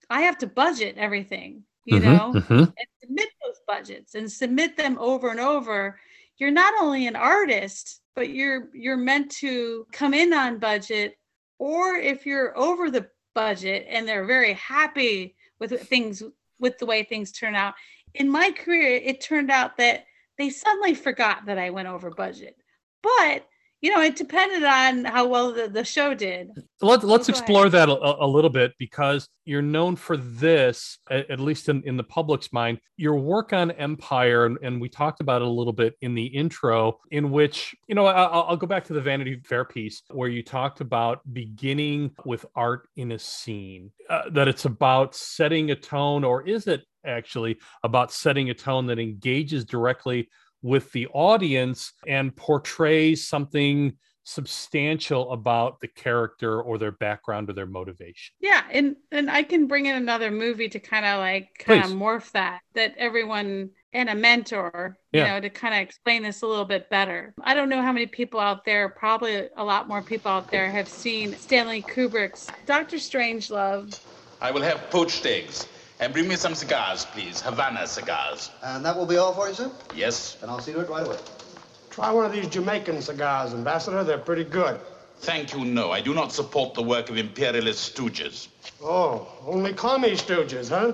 [0.10, 2.60] i have to budget everything you Mhm, know mhm.
[2.60, 6.00] and submit those budgets and submit them over and over
[6.38, 11.18] you're not only an artist but you're you're meant to come in on budget
[11.60, 16.24] or if you're over the budget and they're very happy with things
[16.60, 17.74] with the way things turn out
[18.14, 20.06] in my career it turned out that
[20.38, 22.56] they suddenly forgot that i went over budget.
[23.04, 23.48] But
[23.82, 26.50] you know it depended on how well the, the show did.
[26.82, 27.42] Let, let's go ahead.
[27.42, 31.82] explore that a, a little bit because you're known for this, at, at least in,
[31.84, 35.52] in the public's mind, your work on Empire, and, and we talked about it a
[35.52, 38.94] little bit in the intro, in which, you know, I, I'll, I'll go back to
[38.94, 44.30] the Vanity Fair piece where you talked about beginning with art in a scene, uh,
[44.32, 49.00] that it's about setting a tone, or is it actually about setting a tone that
[49.00, 50.30] engages directly
[50.62, 57.66] with the audience and portrays something substantial about the character or their background or their
[57.66, 58.34] motivation.
[58.40, 61.92] Yeah, and and I can bring in another movie to kind of like kind of
[61.92, 66.48] morph that that everyone and a mentor, you know, to kind of explain this a
[66.48, 67.34] little bit better.
[67.42, 70.72] I don't know how many people out there, probably a lot more people out there
[70.72, 74.00] have seen Stanley Kubrick's Doctor Strangelove.
[74.40, 75.68] I will have poached eggs.
[76.02, 77.42] And bring me some cigars, please.
[77.42, 78.50] Havana cigars.
[78.64, 79.72] And that will be all for you, sir?
[79.96, 80.34] Yes?
[80.42, 81.18] Then I'll see to it right away.
[81.92, 84.04] Try one of these Jamaican cigars, Ambassador.
[84.04, 84.80] They're pretty good.
[85.20, 85.92] Thank you, no.
[85.92, 88.48] I do not support the work of imperialist stooges.
[88.82, 90.94] Oh, only commie stooges, huh?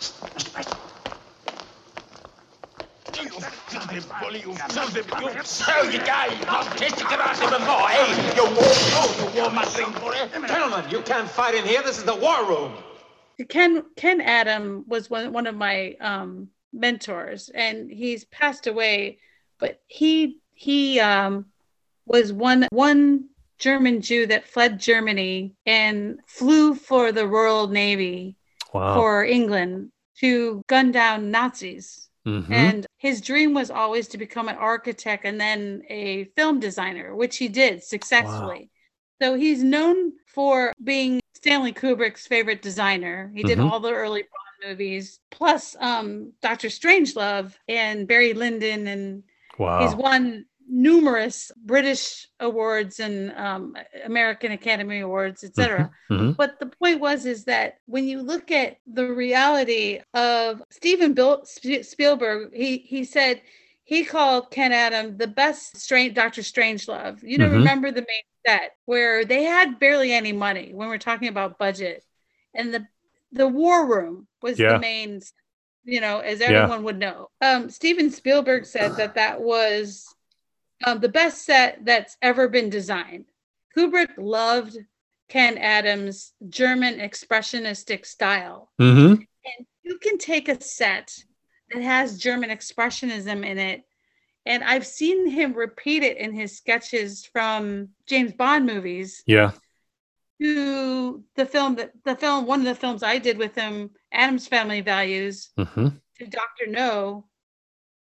[0.00, 0.52] Mr.
[0.52, 0.78] Breton.
[3.22, 4.40] You film me, bully.
[4.40, 5.36] You filled it.
[5.36, 8.34] You so you guys must taste the karate before, eh?
[8.34, 10.32] You wore, oh, you wore my thing for it.
[10.48, 11.84] Gentlemen, you can't fight in here.
[11.84, 12.72] This is the war room.
[13.48, 19.18] Ken Ken Adam was one one of my um, mentors, and he's passed away.
[19.58, 21.46] But he he um,
[22.06, 28.36] was one one German Jew that fled Germany and flew for the Royal Navy
[28.72, 28.94] Wow.
[28.96, 32.08] for England to gun down Nazis.
[32.26, 32.50] Mhm.
[32.50, 37.36] And his dream was always to become an architect and then a film designer, which
[37.36, 38.70] he did successfully.
[39.22, 43.30] So he's known for being Stanley Kubrick's favorite designer.
[43.34, 43.70] He did Mhm.
[43.70, 49.22] all the early Bond movies, plus um, Doctor Strangelove and Barry Lyndon, and
[49.58, 49.82] Wow.
[49.86, 53.76] he's won numerous British awards and um,
[54.06, 55.90] American Academy Awards, etc.
[56.10, 56.34] Mhm.
[56.34, 62.54] But the point was is that when you look at the reality of Steven Spielberg,
[62.54, 63.42] he he said
[63.84, 67.22] he called Ken Adam the best strange Doctor Strangelove.
[67.22, 67.58] You know, Mhm.
[67.58, 72.02] remember the main set where they had barely any money when we're talking about budget,
[72.54, 72.86] and the
[73.32, 74.74] the war room was Yeah.
[74.74, 75.20] the main.
[75.86, 76.46] You know, as Yeah.
[76.46, 80.14] everyone would know, um, Steven Spielberg said that that was
[80.82, 83.26] um, the best set that's ever been designed.
[83.76, 84.76] Kubrick loved
[85.28, 88.72] Ken Adams' German expressionistic style.
[88.80, 89.22] Mm-hmm.
[89.44, 91.16] And you can take a set
[91.74, 93.82] that has German expressionism in it,
[94.46, 99.52] and I've seen him repeat it in his sketches from James Bond movies Yeah.
[100.40, 104.46] to the film that the film one of the films I did with him, Addams
[104.46, 105.88] Family Values, Mm-hmm.
[106.18, 107.26] to Doctor No,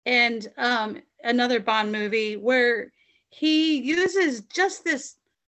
[0.06, 2.91] and um, another Bond movie where
[3.30, 5.15] he uses just this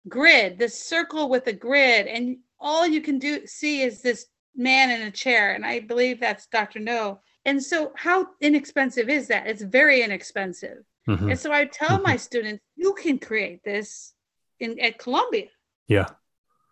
[0.08, 4.90] grid, this circle with a grid, and all you can do see is this man
[4.90, 7.20] in a chair, and I believe that's Doctor No.
[7.48, 9.46] And so, how inexpensive is that?
[9.46, 10.84] It's very inexpensive.
[11.08, 11.30] Mhm.
[11.30, 14.12] And so, I tell my students, you can create this
[14.60, 15.48] in at Columbia
[15.86, 16.08] Yeah.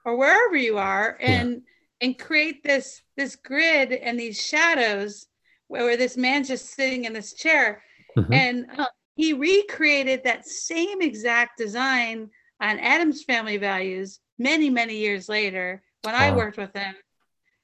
[0.05, 1.63] or wherever you are and
[2.03, 5.27] and create this this grid and these shadows
[5.69, 7.83] where, where this man's just sitting in this chair
[8.19, 8.35] Mhm.
[8.43, 15.29] and uh, he recreated that same exact design on addams family values many many years
[15.29, 16.95] later when i worked with him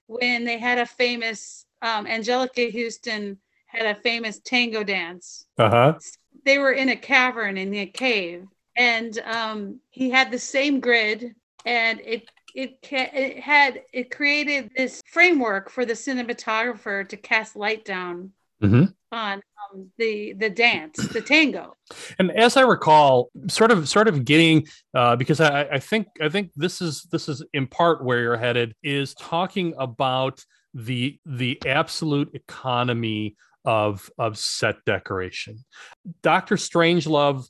[0.07, 5.99] when they had a famous um, anjelica huston had a famous tango dance Uh huh.
[6.45, 11.35] they were in a cavern in a cave and um, he had the same grid
[11.67, 12.23] and it
[12.55, 18.85] it, it had it created this framework for the cinematographer to cast light down Mm-hmm.
[19.11, 19.43] on
[19.73, 21.77] um, the the dance the tango
[22.21, 26.29] And as I recall, sort of, sort of getting uh, because I, I think, I
[26.29, 31.61] think this is this is in part where you're headed is talking about the the
[31.67, 35.65] absolute economy of of set decoration.
[36.23, 37.49] Doctor Strangelove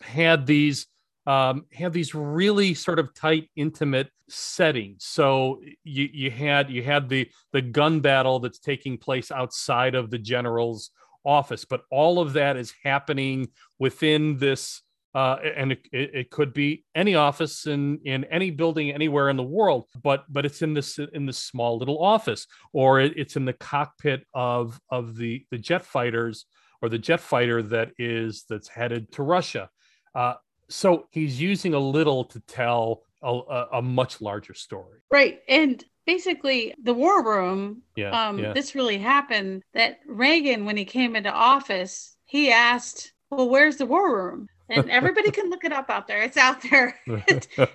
[0.00, 0.86] had these
[1.26, 5.04] um, had these really sort of tight, intimate settings.
[5.04, 10.10] So you you had you had the the gun battle that's taking place outside of
[10.10, 10.90] the general's
[11.24, 13.48] office, but all of that is happening
[13.78, 14.82] within this.
[15.14, 19.42] Uh, and it, it, could be any office in in any building anywhere in the
[19.42, 23.46] world, but but it's in this in this small little office, or it, it's in
[23.46, 26.44] the cockpit of of the the jet fighters
[26.82, 29.70] or the jet fighter that is that's headed to Russia.
[30.14, 30.34] Uh,
[30.68, 35.00] so he's using a little to tell a, a, a much larger story.
[35.10, 38.52] right and basically the war room Yeah, um, yeah.
[38.52, 43.86] this really happened that reagan when he came into office he asked well where's the
[43.86, 46.98] war room and everybody can look it up out there it's out there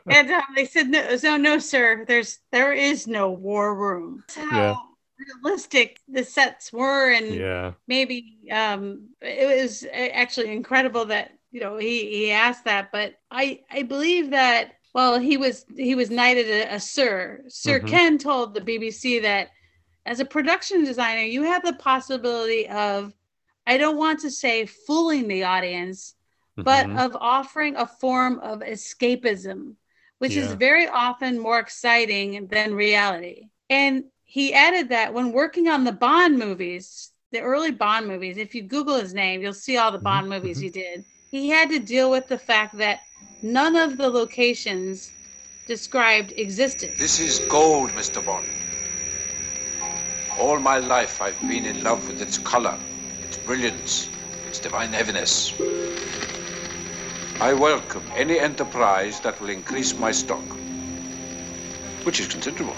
[0.09, 4.49] and um, they said no, so no sir there's there is no war room That's
[4.49, 4.77] how
[5.19, 5.25] Yeah.
[5.43, 7.73] realistic the sets were and yeah.
[7.87, 13.61] maybe um it was actually incredible that you know he he asked that but i
[13.71, 17.87] i believe that well he was he was knighted a, a sir sir Mhm.
[17.87, 19.49] ken told the bbc that
[20.05, 23.13] as a production designer you have the possibility of
[23.67, 26.15] i don't want to say fooling the audience
[26.57, 27.05] but Mhm.
[27.05, 29.75] of offering a form of escapism
[30.19, 35.83] which is very often more exciting than reality and he added that when working on
[35.83, 39.91] the bond movies the early bond movies if you google his name you'll see all
[39.91, 42.99] the bond movies he did he had to deal with the fact that
[43.41, 45.11] none of the locations
[45.65, 48.23] described existed This is gold, Mr.
[48.23, 48.47] Bond.
[50.37, 52.77] All my life I've been in love with its color,
[53.21, 54.07] its brilliance,
[54.47, 55.53] its divine heaviness.
[57.41, 60.43] I welcome any enterprise that will increase my stock,
[62.03, 62.75] which is considerable.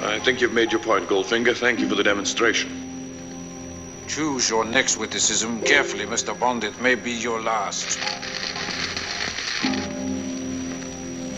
[0.00, 1.56] I think you've made your point, Goldfinger.
[1.56, 2.70] Thank you for the demonstration.
[4.06, 6.38] Choose your next witticism carefully, Mr.
[6.38, 6.64] Bond.
[6.64, 7.98] It may be your last.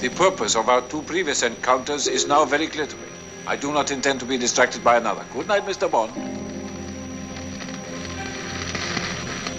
[0.00, 3.08] The purpose of our two previous encounters is now very clear to me.
[3.46, 5.24] I do not intend to be distracted by another.
[5.32, 5.90] Good night, Mr.
[5.90, 6.49] Bond.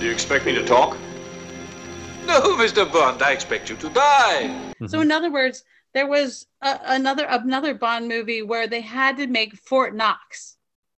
[0.02, 0.98] Do you expect me to talk?
[2.26, 2.92] No, Mr.
[2.92, 4.74] Bond, I expect you to die.
[4.88, 9.28] so in other words there was a, another another bond movie where they had to
[9.28, 10.58] make fort knox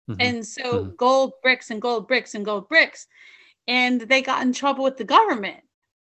[0.10, 0.18] Mhm.
[0.20, 3.08] And so gold bricks and gold bricks and gold bricks.
[3.68, 5.62] And they got in trouble with the government.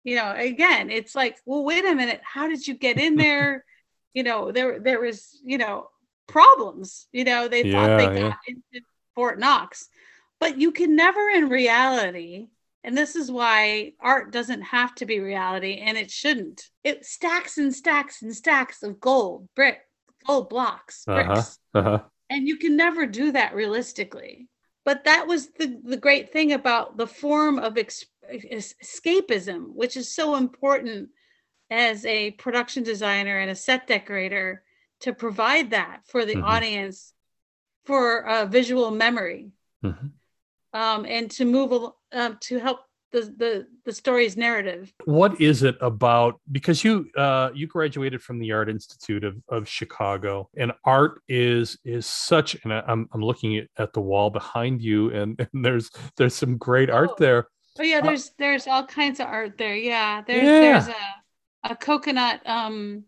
[0.04, 3.64] You know, again, it's like, well, wait a minute, how did you get in there?
[4.14, 5.90] you know, there there was, you know,
[6.28, 7.08] problems.
[7.12, 8.30] You know, they thought they yeah.
[8.30, 8.86] got into
[9.16, 9.90] Fort Knox.
[10.40, 12.50] But you can never in reality,
[12.86, 16.70] and this is why art doesn't have to be reality, and it shouldn't.
[16.84, 19.80] It stacks and stacks and stacks of gold, brick,
[20.28, 21.80] gold blocks, bricks Uh-huh.
[21.80, 22.04] Uh-huh.
[22.30, 24.48] and you can never do that realistically
[24.86, 30.14] but that was the, the great thing about the form of ex- escapism which is
[30.14, 31.10] so important
[31.70, 34.64] as a production designer and a set decorator
[35.00, 36.44] to provide that for the Mhm.
[36.44, 37.14] audience
[37.86, 39.52] for uh, visual memory
[39.84, 40.12] Mhm.
[40.76, 42.80] Um, and to move al- um, to help
[43.12, 48.40] the, the the story's narrative what is it about because you uh you graduated from
[48.40, 53.22] the art institute of, of chicago and art is is such and I- i'm, I'm
[53.22, 57.48] looking at, at the wall behind you and, and there's there's some great art there
[57.80, 59.76] Oh yeah, Uh, there's there's all kinds of art there.
[59.76, 60.60] Yeah, there's Yeah.
[60.62, 63.04] there's a a coconut um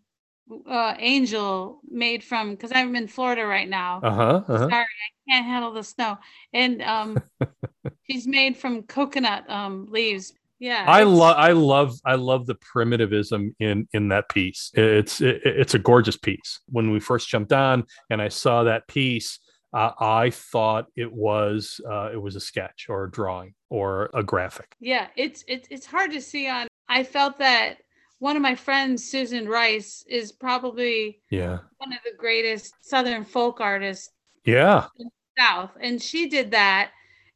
[0.68, 4.00] uh angel made from because I'm in Florida right now.
[4.02, 4.68] uh-huh, uh-huh.
[4.68, 6.18] Sorry, I can't handle the snow.
[6.52, 7.22] And um
[8.10, 10.32] she's made from coconut um leaves.
[10.60, 10.84] Yeah.
[10.88, 14.70] I love, I love, I love the primitivism in in that piece.
[14.74, 16.60] It's it, it's a gorgeous piece.
[16.66, 19.38] When we first jumped on and I saw that piece,
[19.72, 24.22] uh, I thought it was uh, it was a sketch or a drawing or a
[24.22, 24.74] graphic.
[24.80, 26.66] Yeah, it's it's it's hard to see on.
[26.88, 27.78] I felt that
[28.18, 33.60] one of my friends, Susan Rice, is probably Yeah, one of the greatest Southern folk
[33.60, 34.10] artists
[34.44, 36.90] yeah, in the South, and she did that.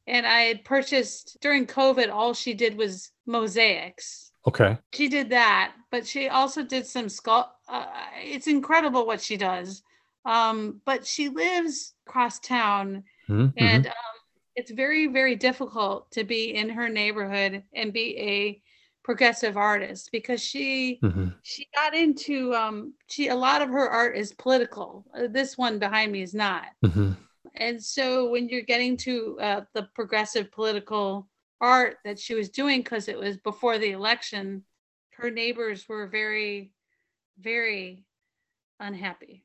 [0.06, 2.10] And I had purchased during COVID.
[2.12, 4.32] All she did was mosaics.
[4.46, 4.78] okay.
[4.92, 7.48] She did that, but she also did some sculpt.
[7.68, 7.86] Uh,
[8.22, 9.82] it's incredible what she does.
[10.24, 13.88] Um, but she lives across town, Mhm, and mhm.
[13.88, 13.94] um,
[14.56, 18.61] it's very very difficult to be in her neighborhood and be a
[19.02, 21.34] progressive artist because she Mhm.
[21.42, 25.78] she got into um she a lot of her art is political Uh, this one
[25.78, 27.16] behind me is not Mhm.
[27.54, 31.28] and so when you're getting to uh, the progressive political
[31.60, 34.64] art that she was doing because it was before the election
[35.10, 36.72] her neighbors were very
[37.38, 38.04] very
[38.80, 39.44] unhappy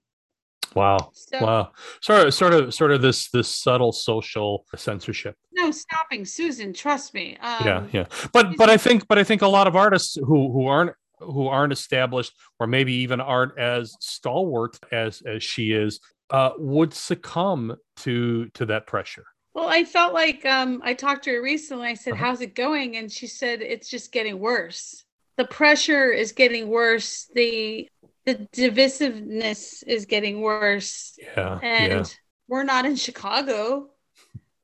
[0.75, 1.71] Wow, So- wow.
[2.01, 5.35] Sort of, sort of, sort of this this subtle social censorship.
[5.53, 9.41] no stopping susan trust me um, yeah yeah but but i think but i think
[9.41, 13.95] a lot of artists who who aren't who aren't established or maybe even aren't as
[13.99, 15.99] stalwart as as she is
[16.29, 21.31] uh would succumb to to that pressure Well, I felt like um, I talked to
[21.31, 21.87] her recently.
[21.87, 22.25] I said, Uh-huh.
[22.25, 25.03] "How's it going?" And she said, "It's just getting worse.
[25.41, 27.25] The pressure is getting worse.
[27.33, 27.89] The
[28.27, 31.19] the divisiveness is getting worse.
[31.19, 32.07] yeah And yeah
[32.49, 33.89] we're not in Chicago,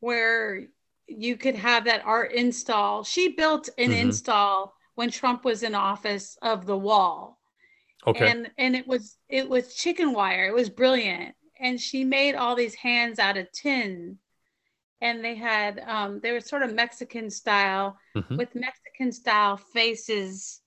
[0.02, 0.64] where
[1.08, 3.04] you could have that art install.
[3.04, 3.94] She built an Mhm.
[3.94, 7.40] install when Trump was in office of the wall
[8.06, 12.36] okay and and it was it was chicken wire it was brilliant and she made
[12.36, 14.18] all these hands out of tin
[15.02, 18.40] and they had um they were sort of mexican style Mhm.
[18.40, 20.62] with mexican style faces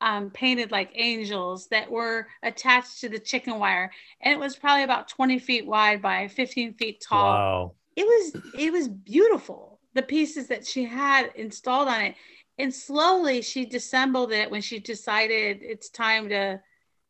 [0.00, 3.90] um painted like angels that were attached to the chicken wire.
[4.20, 7.34] And it was probably about 20 feet wide by 15 feet tall.
[7.34, 7.74] Wow.
[7.96, 12.14] It was it was beautiful the pieces that she had installed on it.
[12.58, 16.60] And slowly she dissembled it when she decided it's time to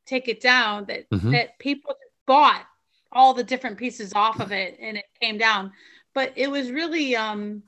[0.06, 1.32] take it down that Mhm.
[1.32, 1.94] that people
[2.26, 2.66] bought
[3.12, 5.72] all the different pieces off of it and it came down.
[6.14, 7.62] But it was really um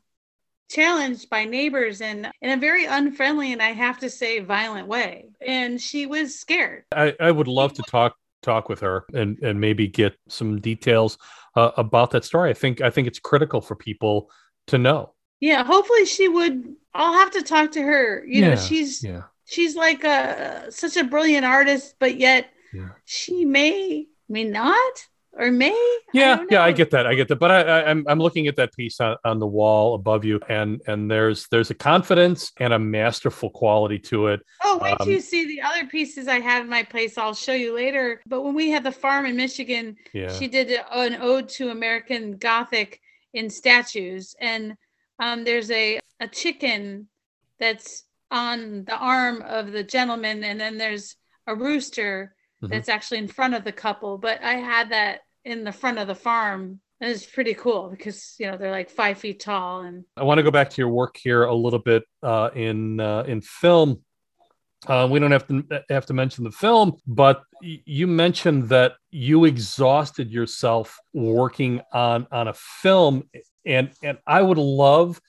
[0.71, 5.27] challenged by neighbors and in a very unfriendly and i have to say violent way.
[5.47, 6.85] And she was scared.
[6.95, 11.19] I i would love to talk talk with her and and maybe get some details
[11.57, 12.51] uh, about that story.
[12.51, 14.31] I think i think it's critical for people
[14.69, 15.13] to know.
[15.41, 18.25] Yeah hopefully she would i'll have to talk to her.
[18.25, 19.23] You know she's yeah.
[19.45, 22.91] she's like a such a brilliant artist but yet Yeah.
[23.05, 25.99] she may may not or may?
[26.13, 28.57] Yeah yeah i get that i get that but I, I i'm i'm looking at
[28.57, 32.73] that piece on, on the wall above you and and there's there's a confidence and
[32.73, 34.41] a masterful quality to it.
[34.65, 37.33] Oh wait till Um, you see the other pieces i have in my place i'll
[37.35, 38.21] show you later.
[38.27, 40.33] But when we had the farm in michigan Yeah.
[40.37, 43.01] she did an ode to american gothic
[43.33, 44.75] in statues and
[45.21, 47.07] um, there's a a chicken
[47.61, 48.03] that's
[48.33, 51.15] on the arm of the gentleman and then there's
[51.47, 52.71] a rooster Mhm.
[52.71, 56.07] that's actually in front of the couple but i had that in the front of
[56.07, 60.05] the farm and it's pretty cool because you know they're like five feet tall and
[60.17, 63.25] I want to go back to your work here a little bit uh, in uh,
[63.27, 64.03] in film.
[64.87, 68.93] Uh, we don't have to have to mention the film, but y- you mentioned that
[69.11, 73.25] you exhausted yourself working on on a film,
[73.65, 75.21] and and I would love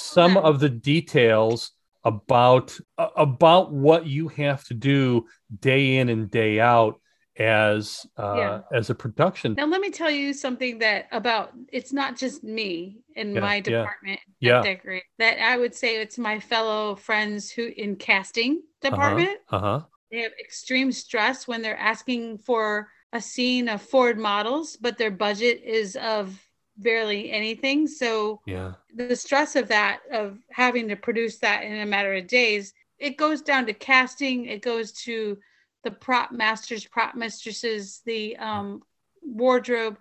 [0.00, 1.72] some of the details
[2.06, 5.26] about about what you have to do
[5.60, 7.00] day in and day out
[7.38, 8.60] as uh, Yeah.
[8.72, 9.54] as a production.
[9.54, 13.60] Now let me tell you something that about it's not just me in Yeah, my
[13.60, 14.62] department yeah.
[14.62, 19.58] that decorate that I would say it's my fellow friends who in casting department Uh
[19.58, 19.80] huh.
[20.10, 25.10] they have extreme stress when they're asking for a scene of Ford models, but their
[25.10, 26.38] budget is of
[26.76, 27.86] barely anything.
[27.86, 28.74] So Yeah.
[28.94, 33.16] the stress of that, of having to produce that in a matter of days, it
[33.16, 35.38] goes down to casting, it goes to
[35.84, 38.82] the prop masters, prop mistresses, the um,
[39.22, 39.98] wardrobe,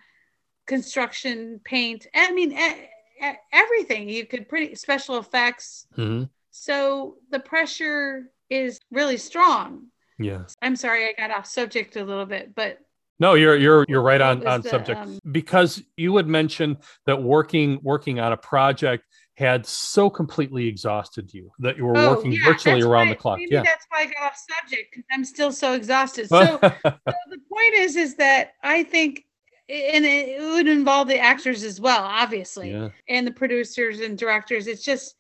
[0.66, 2.08] construction, paint.
[2.14, 2.90] I mean, e-
[3.24, 4.10] e- everything.
[4.10, 5.88] You could pretty special effects.
[5.96, 9.88] hmm So the pressure is really strong.
[10.18, 10.44] Yeah.
[10.62, 12.80] I'm sorry, I got off subject a little bit, but
[13.20, 17.22] No, you're you're you're right on on the, subject um, because you had mentioned that
[17.24, 19.06] working working on a project
[19.38, 23.16] had so completely exhausted you that you were Oh, working yeah, virtually around why- the
[23.20, 23.38] clock.
[23.40, 23.64] Maybe Yeah.
[23.64, 26.30] that's why I got off subject because I'm still so exhausted.
[26.30, 29.26] So, so the point is, is that I think,
[29.68, 32.90] and it would involve the actors as well, obviously, Yeah.
[33.10, 34.68] and the producers and directors.
[34.68, 35.16] It's just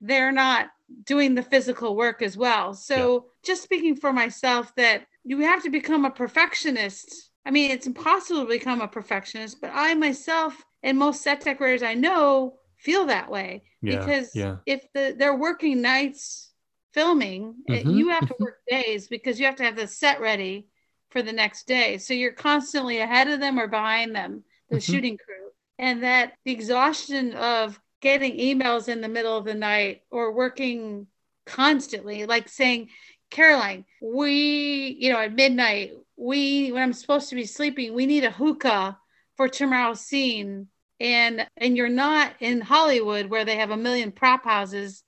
[0.00, 0.70] they're not
[1.04, 2.74] doing the physical work as well.
[2.74, 7.29] So, just speaking for myself, that you have to become a perfectionist.
[7.44, 11.82] I mean, it's impossible to become a perfectionist, but I myself and most set decorators
[11.82, 14.56] I know feel that way Yeah, because yeah.
[14.66, 16.52] if the they're working nights
[16.92, 20.20] filming, it- Mhm, you have to work days because you have to have the set
[20.20, 20.66] ready
[21.10, 21.98] for the next day.
[21.98, 24.82] So you're constantly ahead of them or behind them, the Mhm.
[24.82, 25.50] shooting crew.
[25.78, 31.06] And that the exhaustion of getting emails in the middle of the night or working
[31.46, 32.90] constantly, like saying,
[33.30, 38.24] Caroline, we, you know, at midnight, we, when I'm supposed to be sleeping, we need
[38.24, 38.98] a hookah
[39.36, 40.68] for tomorrow's scene.
[41.00, 45.02] And and you're not in Hollywood where they have a million prop houses.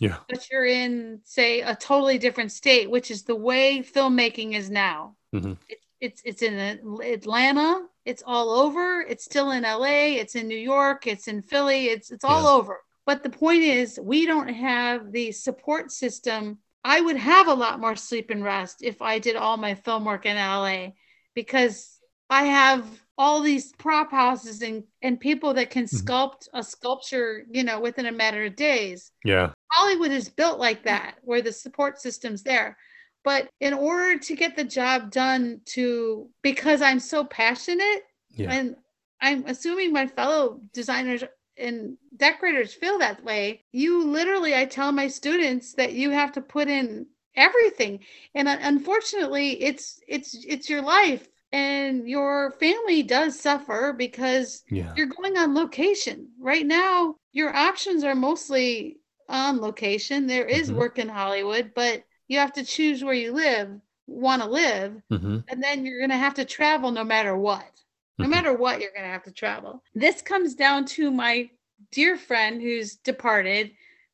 [0.00, 0.16] Yeah.
[0.28, 5.16] but you're in say a totally different state which is the way filmmaking is now.
[5.34, 5.52] Mm-hmm.
[5.68, 6.54] it's it's it's in
[7.02, 7.82] atlanta.
[8.04, 9.02] It's all over.
[9.02, 11.06] It's still in la it's in new york.
[11.06, 11.86] It's in philly.
[11.86, 12.80] It's it's all over.
[13.06, 17.80] But the point is we don't have the support system i would have a lot
[17.80, 20.88] more sleep and rest if i did all my film work in la
[21.34, 21.98] because
[22.30, 22.84] i have
[23.16, 25.96] all these prop houses and and people that can mm-hmm.
[25.96, 29.52] sculpt a sculpture you know within a matter of days Yeah.
[29.74, 32.76] Hollywood is built like that, where the support system's there.
[33.24, 38.52] But in order to get the job done, to because I'm so passionate, Yeah.
[38.52, 38.76] and
[39.20, 41.24] I'm assuming my fellow designers
[41.56, 46.40] and decorators feel that way, you literally, I tell my students that you have to
[46.42, 48.00] put in everything,
[48.34, 51.28] and unfortunately, it's it's it's your life.
[51.52, 54.94] And your family does suffer because Yeah.
[54.96, 56.30] you're going on location.
[56.40, 58.98] Right now, your options are mostly
[59.28, 60.26] on location.
[60.26, 60.72] There is Mhm.
[60.72, 65.38] work in Hollywood, but you have to choose where you live, want to live, hmm
[65.48, 67.83] and then you're going to have to travel no matter what.
[68.18, 68.30] No Mhm.
[68.30, 69.82] matter what, you're going to have to travel.
[69.94, 71.50] This comes down to my
[71.90, 73.72] dear friend who's departed,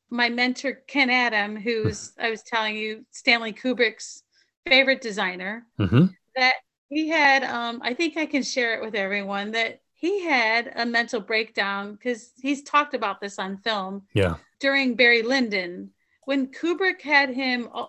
[0.09, 4.23] my mentor, Ken Adam, who's, I was telling you, Stanley Kubrick's
[4.67, 6.55] favorite designer hmm that
[6.89, 10.85] he had um i think i can share it with everyone that he had a
[10.85, 14.35] mental breakdown because he's talked about this on film Yeah.
[14.59, 15.91] during barry lyndon
[16.25, 17.85] when kubrick had him uh,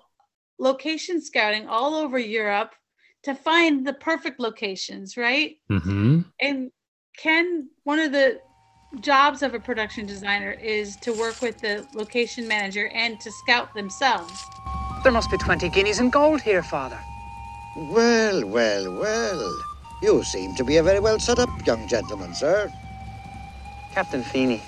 [0.59, 2.75] location scouting all over europe
[3.25, 6.71] to find the perfect locations right hmm and
[7.19, 8.41] ken one of the
[9.01, 13.75] jobs of a production designer is to work with the location manager and to scout
[13.75, 14.43] themselves
[15.05, 17.01] There must be 20 guineas in gold here, Father.
[17.77, 19.59] Well, well, well.
[20.03, 22.71] You seem to be a very well set up young gentleman, sir.
[23.93, 24.63] Captain Feeney,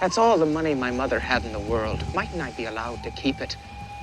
[0.00, 2.04] that's all the money my mother had in the world.
[2.14, 3.56] Mightn't I be allowed to keep it?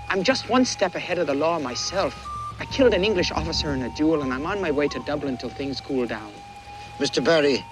[0.09, 2.32] I'm just one step ahead of the law myself.
[2.59, 5.37] I killed an English officer in a duel, and I'm on my way to Dublin
[5.37, 6.31] till things cool down.
[6.99, 7.23] Mr.
[7.23, 7.63] Barry,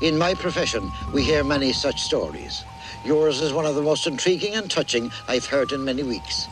[0.00, 2.64] in my profession, we hear many such stories.
[3.04, 6.48] Yours is one of the most intriguing and touching I've heard in many weeks.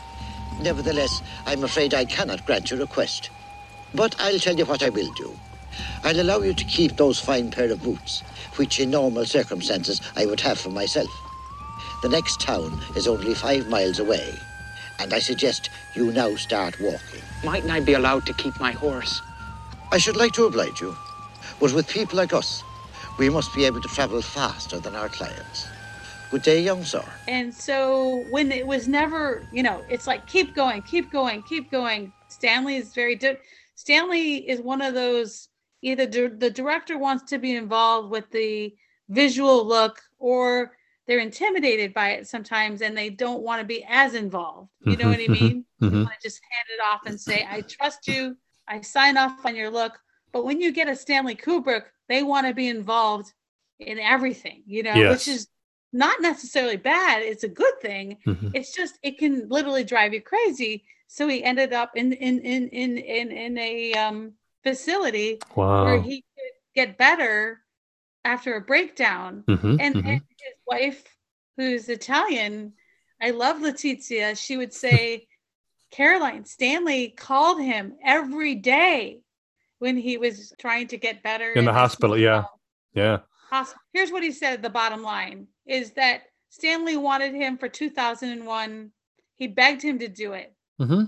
[0.61, 3.29] Nevertheless, I'm afraid I cannot grant your request.
[3.93, 5.35] But I'll tell you what I will do.
[6.03, 8.21] I'll allow you to keep those fine pair of boots,
[8.57, 11.09] which in normal circumstances I would have for myself.
[12.01, 14.37] The next town is only five miles away,
[14.99, 17.23] and I suggest you now start walking.
[17.43, 19.21] Mightn't I be allowed to keep my horse?
[19.91, 20.97] I should like to oblige you,
[21.59, 22.65] but with people like us,
[23.17, 25.73] we must be able to travel faster than our clients.
[26.31, 27.03] Good day, young sir.
[27.27, 31.71] And so when it was never, you know, it's like keep going, keep going, keep
[31.71, 32.13] going.
[32.27, 33.37] Stanley is very di-
[33.75, 35.49] Stanley is one of those
[35.81, 38.75] either di- the director wants to be involved with the
[39.09, 40.73] visual look or
[41.09, 44.69] they're intimidated by it sometimes and they don't want to be as involved.
[44.85, 45.65] You know what I mean?
[45.79, 46.03] They mhm.
[46.03, 48.37] want to just hand it off and say, I trust you,
[48.67, 49.99] I sign off on your look.
[50.31, 53.33] But when you get a Stanley Kubrick, they want to be involved
[53.79, 55.11] in everything, you know, Yes.
[55.25, 55.47] which is
[55.91, 57.23] not necessarily bad.
[57.23, 58.17] It's a good thing.
[58.27, 58.51] Mhm.
[58.53, 60.83] It's just it can literally drive you crazy.
[61.07, 65.39] So he ended up in in in in in, in a um facility
[65.85, 67.63] where he could get better
[68.29, 69.43] after a breakdown.
[69.47, 70.05] Mhm, and, mhm.
[70.05, 71.03] and his wife,
[71.57, 72.73] who's Italian,
[73.19, 74.37] I love Letizia.
[74.37, 75.27] She would say,
[75.91, 79.21] Caroline Stanley called him every day
[79.79, 82.43] when he was trying to get better In the hospital, yeah.
[82.93, 83.19] Yeah.
[83.93, 88.91] Here's what he said the bottom line is that Stanley wanted him for 2001.
[89.37, 90.53] He begged him to do it.
[90.77, 91.05] hmm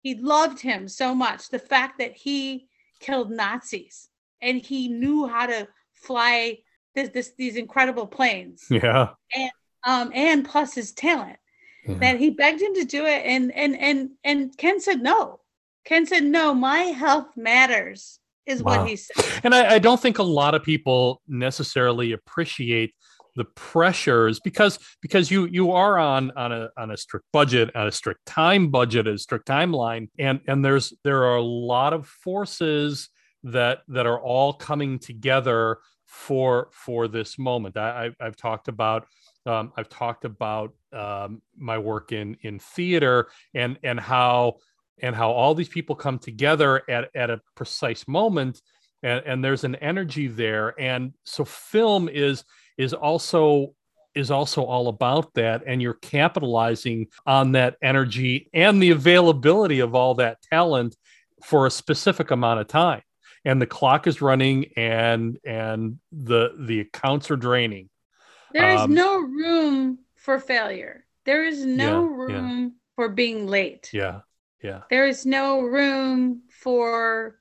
[0.00, 1.50] He loved him so much.
[1.50, 2.68] The fact that he
[3.00, 4.08] killed Nazis
[4.40, 5.68] and he knew how to
[6.04, 6.58] fly
[6.94, 9.10] this, this these incredible planes Yeah.
[9.34, 9.50] and
[9.84, 11.38] um and plus his talent
[11.86, 11.98] Yeah.
[12.00, 15.40] that he begged him to do it and and and and Ken said no.
[15.84, 18.80] Ken said no, my health matters is Wow.
[18.80, 19.16] what he said.
[19.42, 22.94] And I, I don't think a lot of people necessarily appreciate
[23.36, 27.86] the pressures because because you you are on on a on a strict budget, on
[27.88, 32.06] a strict time budget, a strict timeline, and and there's there are a lot of
[32.06, 33.08] forces
[33.42, 35.78] that that are all coming together
[36.14, 37.76] for for this moment.
[37.76, 39.06] I, I've talked about
[39.44, 44.56] um, I've talked about um, my work in in theater and and how
[45.02, 48.62] and how all these people come together at, at a precise moment
[49.02, 52.44] and, and there's an energy there and so film is
[52.78, 53.74] is also
[54.14, 59.96] is also all about that and you're capitalizing on that energy and the availability of
[59.96, 60.96] all that talent
[61.42, 63.02] for a specific amount of time
[63.44, 67.88] and the clock is running and and the the accounts are draining
[68.52, 71.04] There is Um, no room for failure.
[71.24, 72.40] There is no Yeah, yeah.
[72.40, 73.90] room for being late.
[73.92, 74.20] yeah
[74.62, 77.38] yeah There is no room for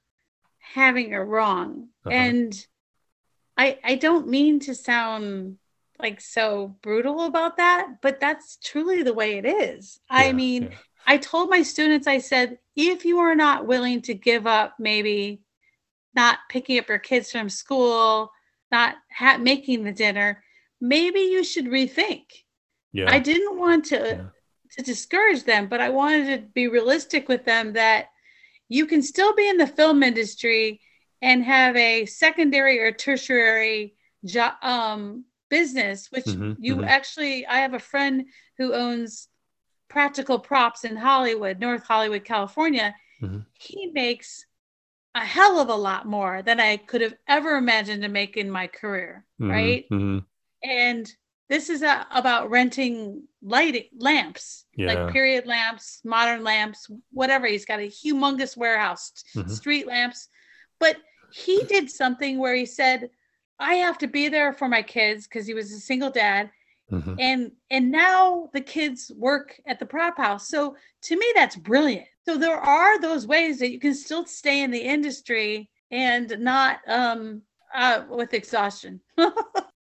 [0.60, 1.90] having it wrong.
[2.06, 2.16] Uh-huh.
[2.16, 2.68] And
[3.56, 5.58] I I don't mean to sound
[6.00, 10.00] like so brutal about that, but that's truly the way it is.
[10.10, 10.78] I mean, yeah.
[11.06, 15.43] I told my students, I said, if you are not willing to give up maybe
[16.16, 18.32] not picking up your kids from school,
[18.72, 20.44] not ha- making the dinner,
[20.82, 22.26] maybe you should rethink.
[22.92, 24.32] yeah I didn't want to
[24.78, 28.08] to discourage them, but I wanted to be realistic with them that
[28.70, 30.82] you can still be in the film industry
[31.22, 33.96] and have a secondary or tertiary
[34.26, 36.88] job um, business, which Mhm, you mhm.
[36.88, 37.46] actually.
[37.46, 38.26] I have a friend
[38.58, 39.28] who owns
[39.90, 42.96] practical props in Hollywood, North Hollywood, California.
[43.22, 43.46] Mhm.
[43.54, 44.46] He makes
[45.16, 48.50] a hell of a lot more than I could have ever imagined to make in
[48.50, 49.86] my career, Mhm, right?
[49.90, 50.26] mhm.
[50.64, 51.12] and
[51.50, 54.88] this is a, about renting lighting lamps Yeah.
[54.94, 59.50] like period lamps modern lamps whatever he's got a humongous warehouse Mhm.
[59.50, 60.30] street lamps
[60.80, 60.96] but
[61.32, 63.10] he did something where he said
[63.60, 66.50] i have to be there for my kids because he was a single dad
[66.94, 67.16] Mhm.
[67.20, 70.48] and and now the kids work at the prop house.
[70.48, 72.08] So to me that's brilliant.
[72.26, 76.80] So there are those ways that you can still stay in the industry and not
[76.88, 77.42] um
[77.74, 79.02] uh with exhaustion.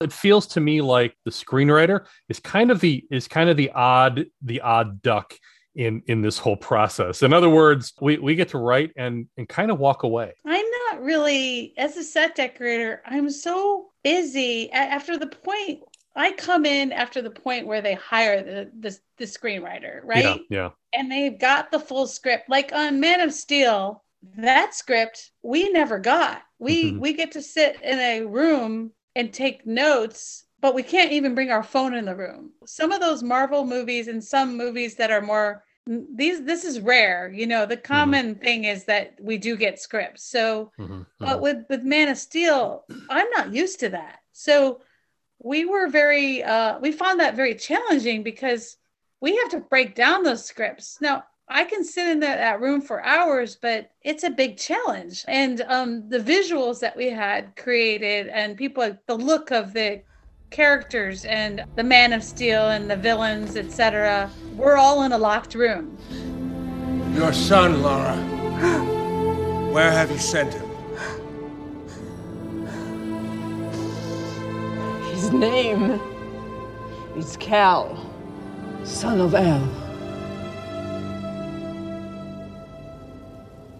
[0.00, 3.70] It feels to me like the screenwriter is kind of the is kind of the
[3.70, 5.34] odd the odd duck
[5.76, 7.22] in in this whole process.
[7.22, 10.34] In other words we we get to write and and kind of walk away.
[10.44, 14.70] I'm not really, as a set decorator, I'm so busy.
[14.72, 15.80] After the point.
[16.16, 20.24] I come in after the point where they hire the, the, the screenwriter, right?
[20.24, 22.48] yeah yeah And they've got the full script.
[22.48, 24.02] Like on Man of Steel,
[24.36, 26.42] that script we never got.
[26.58, 27.00] We Mhm.
[27.00, 31.50] we get to sit in a room and take notes, but we can't even bring
[31.50, 32.52] our phone in the room.
[32.64, 37.30] Some of those Marvel movies and some movies that are more these this is rare.
[37.34, 40.22] You know, the common thing is that we do get scripts.
[40.24, 41.42] So Mhm, but mhm.
[41.42, 44.20] with with Man of Steel, I'm not used to that.
[44.32, 44.80] So
[45.44, 48.78] we were very uh we found that very challenging because
[49.20, 50.98] we have to break down those scripts.
[51.00, 55.24] Now I can sit in that, that room for hours, but it's a big challenge.
[55.28, 60.02] And um the visuals that we had created and people the look of the
[60.50, 64.30] characters and the Man of Steel and the villains, etc.
[64.54, 65.98] We're all in a locked room.
[67.14, 68.16] Your son, Laura.
[69.72, 70.63] Where have you sent him?
[75.24, 75.98] His name
[77.16, 77.96] is Cal,
[78.84, 79.62] son of El.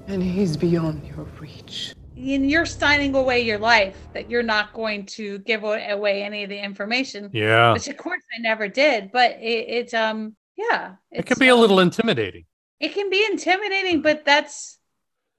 [0.06, 1.92] And he's beyond your reach.
[2.16, 6.48] And you're signing away your life that you're not going to give away any of
[6.48, 7.28] the information.
[7.34, 7.74] Yeah.
[7.74, 10.94] Which of course I never did, but it, it's um yeah.
[11.10, 12.46] It can be a little intimidating.
[12.80, 14.78] it can be intimidating, but that's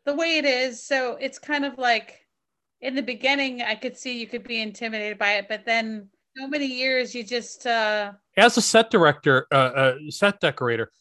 [0.05, 0.83] the way it is.
[0.83, 2.24] So it's kind of like
[2.81, 6.47] in the beginning, I could see you could be intimidated by it, but then so
[6.47, 10.91] many years you just uh As a set director, uh, uh, set decorator,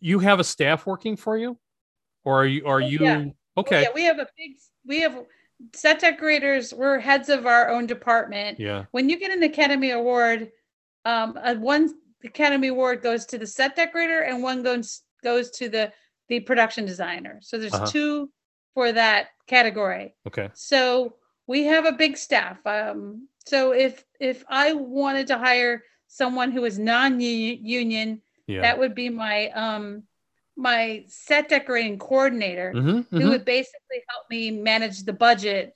[0.00, 1.58] you have a staff working for you,
[2.24, 2.66] or are you?
[2.66, 3.24] Are you Oh, yeah.
[3.58, 3.82] okay?
[3.82, 4.52] yeah, we have a big
[4.84, 5.24] we have
[5.74, 8.58] set decorators, we're heads of our own department.
[8.58, 8.84] Yeah.
[8.90, 10.50] When you get an Academy Award,
[11.04, 11.94] um a one
[12.24, 15.92] Academy Award goes to the set decorator and one goes goes to the
[16.28, 17.38] the production designer.
[17.40, 17.86] So there's Uh-huh.
[17.86, 18.30] two
[18.76, 20.14] for that category.
[20.26, 20.50] Okay.
[20.52, 21.14] So
[21.46, 22.58] we have a big staff.
[22.66, 28.60] Um, so if if I wanted to hire someone who is non-union, Yeah.
[28.60, 30.02] that would be my um
[30.56, 33.28] my set decorating coordinator, Mhm, who mhm.
[33.30, 35.74] would basically help me manage the budget,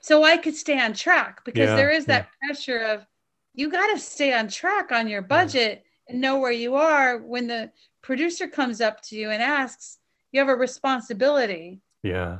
[0.00, 1.44] so I could stay on track.
[1.44, 3.06] Because Yeah, there is that pressure of
[3.54, 7.46] you got to stay on track on your budget and know where you are when
[7.46, 7.70] the
[8.02, 9.98] producer comes up to you and asks.
[10.32, 11.82] You have a responsibility.
[12.02, 12.38] Yeah.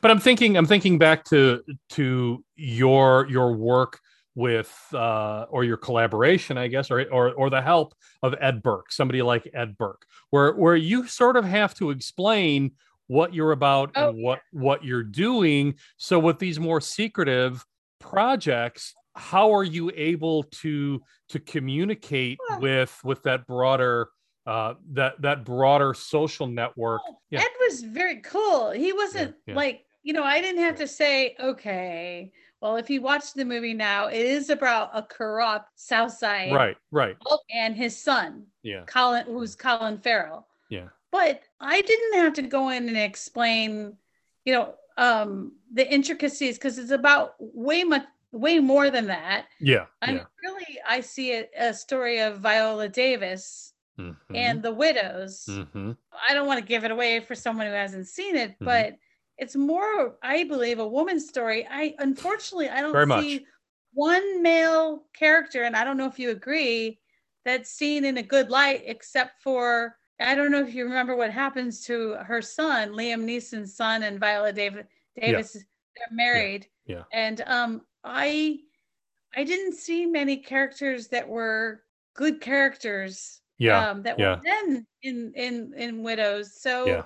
[0.00, 4.00] But I'm thinking I'm thinking back to to your your work
[4.34, 8.90] with uh or your collaboration, I guess, or or or the help of Ed Burke,
[8.92, 12.72] somebody like Ed Burke, where where you sort of have to explain
[13.06, 15.74] what you're about Oh, and what what you're doing.
[15.96, 17.64] So with these more secretive
[18.00, 21.00] projects, how are you able to
[21.30, 24.08] to communicate with with that broader
[24.48, 27.02] uh that that broader social network?
[27.30, 27.40] Yeah.
[27.40, 28.70] Ed was very cool.
[28.70, 29.54] He wasn't yeah.
[29.54, 33.74] like, you know, I didn't have to say, okay, well, if you watch the movie
[33.74, 37.16] now, it is about a corrupt South Side Right, right.
[37.54, 38.84] and his son, Yeah.
[38.86, 40.48] Colin, who's Colin Farrell.
[40.70, 40.88] Yeah.
[41.12, 43.96] But I didn't have to go in and explain,
[44.44, 49.46] you know, um, the intricacies because it's about way much, way more than that.
[49.60, 49.86] Yeah.
[50.02, 54.16] I mean, really, I see it a story of Viola Davis Mhm.
[54.34, 55.44] and the widows.
[55.48, 55.96] Mhm.
[56.28, 58.64] I don't want to give it away for someone who hasn't seen it, Mm-hmm.
[58.64, 58.96] but
[59.38, 61.66] it's more, I believe, a woman's story.
[61.68, 63.24] I unfortunately I don't Very much.
[63.24, 63.46] see
[63.92, 67.00] one male character, and I don't know if you agree,
[67.44, 71.30] that's seen in a good light, except for I don't know if you remember what
[71.30, 74.86] happens to her son, Liam Neeson's son, and Viola Davis.
[75.20, 77.04] Davis, they're married, Yeah.
[77.12, 78.60] and um, I
[79.36, 81.84] I didn't see many characters that were
[82.14, 83.40] good characters.
[83.58, 84.36] Yeah, Um, that yeah.
[84.36, 86.60] were then in in in widows.
[86.60, 87.02] So, Yeah.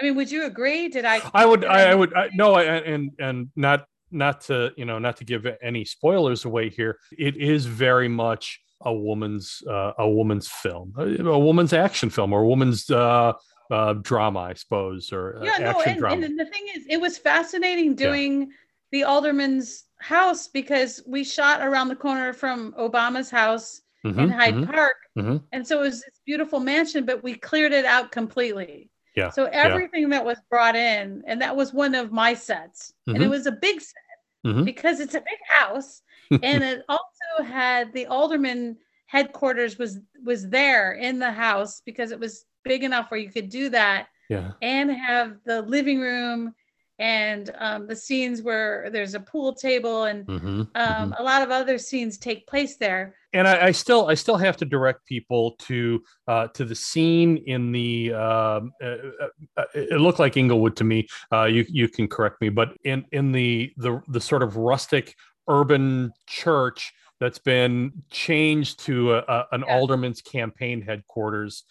[0.00, 0.88] I mean, would you agree?
[0.88, 1.20] Did I?
[1.34, 4.98] I would, I, I would, I, no, I, and and not not to you know
[4.98, 6.98] not to give any spoilers away here.
[7.16, 12.32] It is very much a woman's uh, a woman's film, a, a woman's action film,
[12.32, 13.34] or a woman's uh,
[13.70, 17.18] uh, drama, I suppose, or uh, yeah, no, and, and the thing is, it was
[17.18, 18.50] fascinating doing
[18.90, 24.54] the alderman's house because we shot around the corner from Obama's house in Mhm, Hyde
[24.54, 25.42] mhm, Park, mhm.
[25.52, 28.90] and so it was this beautiful mansion, but we cleared it out completely.
[29.14, 29.50] Yeah, So yeah.
[29.52, 33.30] everything that was brought in, and that was one of my sets, and it Mhm.
[33.30, 34.02] was a big set
[34.46, 34.64] Mhm.
[34.64, 36.02] because it's a big house,
[36.42, 42.18] and it also had the alderman headquarters was was there in the house because it
[42.18, 44.52] was big enough where you could do that Yeah.
[44.62, 46.54] and have the living room
[46.98, 51.50] and um, the scenes where there's a pool table and Mhm, um, a lot of
[51.50, 53.14] other scenes take place there.
[53.32, 57.38] and I, I still I still have to direct people to uh, to the scene
[57.46, 61.08] in the um, uh, uh, uh, it looked like Englewood to me.
[61.32, 65.14] Uh, you you can correct me, but in in the the the sort of rustic
[65.48, 71.64] urban church that's been changed to a, a, an alderman's campaign headquarters,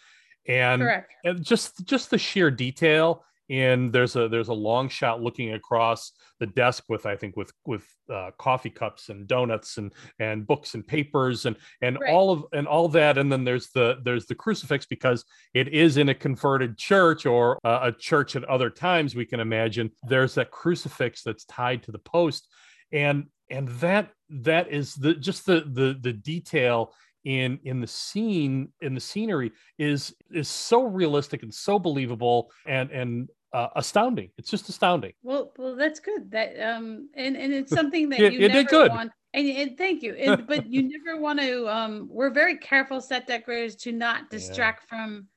[0.48, 0.82] and,
[1.24, 3.24] and just just the sheer detail.
[3.52, 7.52] And there's a there's a long shot looking across the desk with I think with
[7.66, 12.12] with uh, coffee cups and donuts and and books and papers and and Right.
[12.12, 13.18] all of and all that.
[13.18, 17.60] And then there's the there's the crucifix because it is in a converted church or
[17.66, 19.92] uh, a church at other times we can imagine.
[20.08, 22.48] There's that crucifix that's tied to the post.
[22.94, 26.94] And and that that is the just the the the detail
[27.26, 32.90] in in the scene in the scenery is is so realistic and so believable and
[32.92, 36.32] and uh, astounding it's just astounding Well, well, that's good.
[36.32, 38.92] That um, and and it's something that Yeah, you you never did good.
[38.92, 39.12] want.
[39.34, 40.14] And, and thank you.
[40.16, 41.68] And, but you never want to.
[41.70, 45.28] Um, we're very careful set decorators to not distract from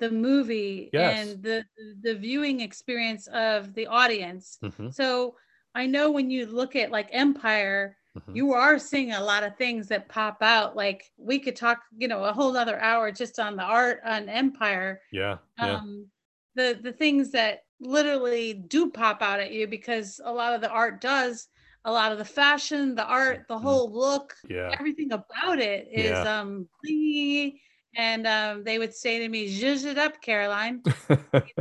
[0.00, 1.28] the movie Yes.
[1.28, 1.64] and the
[2.02, 4.58] the viewing experience of the audience.
[4.62, 4.92] Mhm.
[4.92, 5.36] So
[5.74, 8.36] I know when you look at like Empire, Mhm.
[8.36, 10.76] you are seeing a lot of things that pop out.
[10.76, 14.28] Like we could talk, you know, a whole other hour just on the art on
[14.28, 15.00] Empire.
[15.12, 15.38] Yeah.
[15.58, 15.76] Yeah.
[15.76, 16.10] Um,
[16.54, 20.70] the the things that literally do pop out at you because a lot of the
[20.70, 21.48] art does,
[21.84, 24.54] a lot of the fashion, the art, the whole look, Mm-hmm.
[24.54, 24.70] Yeah.
[24.78, 26.40] everything about it is Yeah.
[26.40, 27.60] um blingy.
[27.96, 30.82] And um, they would say to me, "Zhuzh it up, Caroline."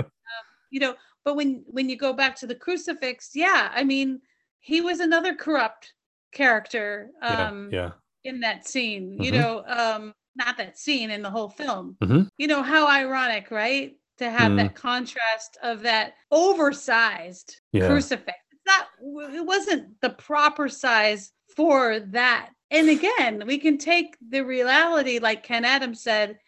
[0.72, 4.20] you know but when when you go back to the crucifix yeah i mean
[4.60, 5.94] he was another corrupt
[6.32, 7.92] character Yeah, um yeah.
[8.24, 9.42] in that scene you Mhm.
[9.42, 12.28] know um not that scene in the whole film Mhm.
[12.38, 14.58] you know how ironic right to have Mm.
[14.58, 17.88] that contrast of that oversized Yeah.
[17.88, 18.88] crucifix That
[19.34, 25.44] it wasn't the proper size for that and again we can take the reality like
[25.44, 26.40] ken adams said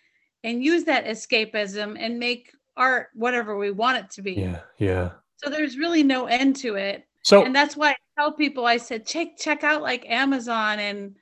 [0.45, 4.61] and use that escapism and make art whatever we want it to be Yeah.
[4.77, 5.09] Yeah.
[5.35, 8.77] so there's really no end to it So- and that's why i tell people i
[8.77, 11.15] said check check out like amazon and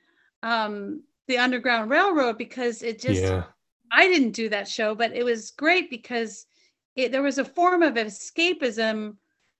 [0.44, 3.44] um the underground railroad because it just Yeah.
[3.94, 6.46] I didn't do that show but it was great because
[6.96, 9.16] it there was a form of escapism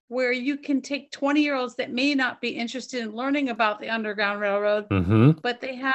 [0.09, 3.81] where you can take 20 year olds that may not be interested in learning about
[3.81, 5.41] the underground railroad Mhm.
[5.43, 5.95] but they have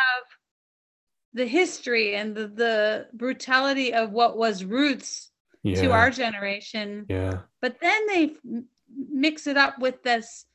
[1.33, 5.31] the history and the, the brutality of what was roots
[5.75, 7.41] to our generation Yeah.
[7.61, 8.35] but then they
[8.87, 10.45] mix it up with this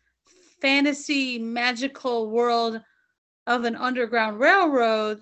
[0.61, 2.81] fantasy magical world
[3.47, 5.21] of an underground railroad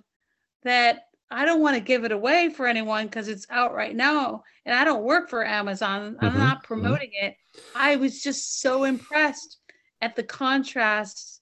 [0.63, 4.43] that I don't want to give it away for anyone because it's out right now
[4.67, 6.17] and I don't work for Amazon.
[6.21, 6.65] I'm Mhm, not mhm.
[6.65, 7.37] promoting it.
[7.75, 9.59] I was just so impressed
[10.03, 11.41] at the contrast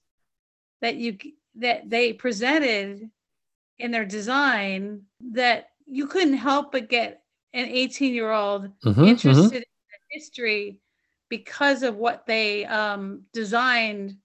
[0.81, 1.17] that you
[1.55, 3.11] that they presented
[3.79, 7.23] in their design that you couldn't help but get
[7.53, 9.55] an 18 year old Mhm, interested mhm.
[9.55, 9.63] in
[10.09, 10.79] history
[11.27, 14.15] because of what they um, designed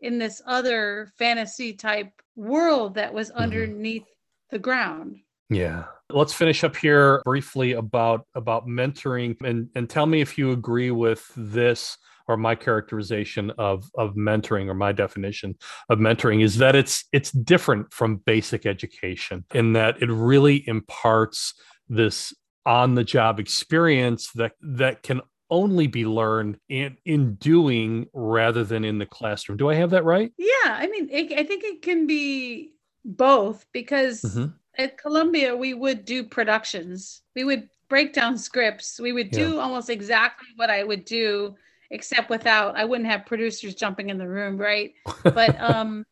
[0.00, 3.40] in this other fantasy type world that was Mm-hmm.
[3.40, 4.04] underneath
[4.50, 5.18] the ground.
[5.50, 5.84] Yeah.
[6.10, 10.90] Let's finish up here briefly about about mentoring and and tell me if you agree
[10.90, 11.96] with this
[12.28, 15.56] or my characterization of of mentoring or my definition
[15.88, 21.54] of mentoring is that it's it's different from basic education in that it really imparts
[21.88, 22.32] this
[22.64, 25.20] on the job experience that that can
[25.50, 29.56] only be learned in in doing rather than in the classroom.
[29.56, 30.32] Do I have that right?
[30.36, 32.72] Yeah, I mean, it, I think it can be
[33.06, 34.52] both because Mhm.
[34.78, 37.22] at Columbia we would do productions.
[37.34, 38.98] We would break down scripts.
[39.00, 39.62] We would do Yeah.
[39.62, 41.56] almost exactly what I would do,
[41.90, 44.92] except without I wouldn't have producers jumping in the room, right?
[45.24, 46.04] But um,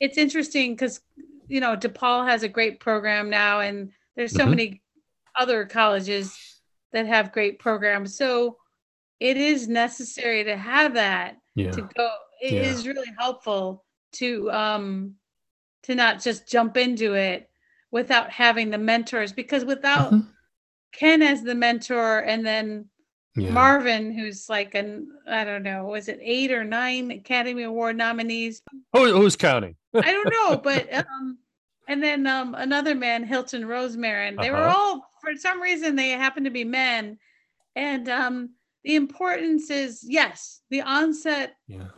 [0.00, 1.00] it's interesting because
[1.48, 4.50] you know DePaul has a great program now, and there's so Mhm.
[4.50, 4.82] many
[5.36, 6.60] other colleges
[6.92, 8.16] that have great programs.
[8.16, 8.58] So
[9.18, 11.70] it is necessary to have that Yeah.
[11.72, 12.10] to go.
[12.40, 12.92] It is Yeah.
[12.92, 15.16] really helpful to um
[15.84, 17.48] to not just jump into it
[17.90, 20.28] without having the mentors because without Mm-hmm.
[20.92, 22.88] Ken as the mentor and then
[23.36, 23.50] Yeah.
[23.50, 28.62] Marvin, who's like an I don't know, was it eight or nine Academy Award nominees?
[28.92, 29.74] Who, who's counting?
[29.94, 31.38] I don't know, but um,
[31.88, 34.40] and then um, another man, Hilton Rosemarin.
[34.40, 34.76] They were Uh-huh.
[34.76, 37.18] all for some reason they happen to be men,
[37.74, 38.50] and um,
[38.84, 41.88] the importance is yes, the onset, Yeah.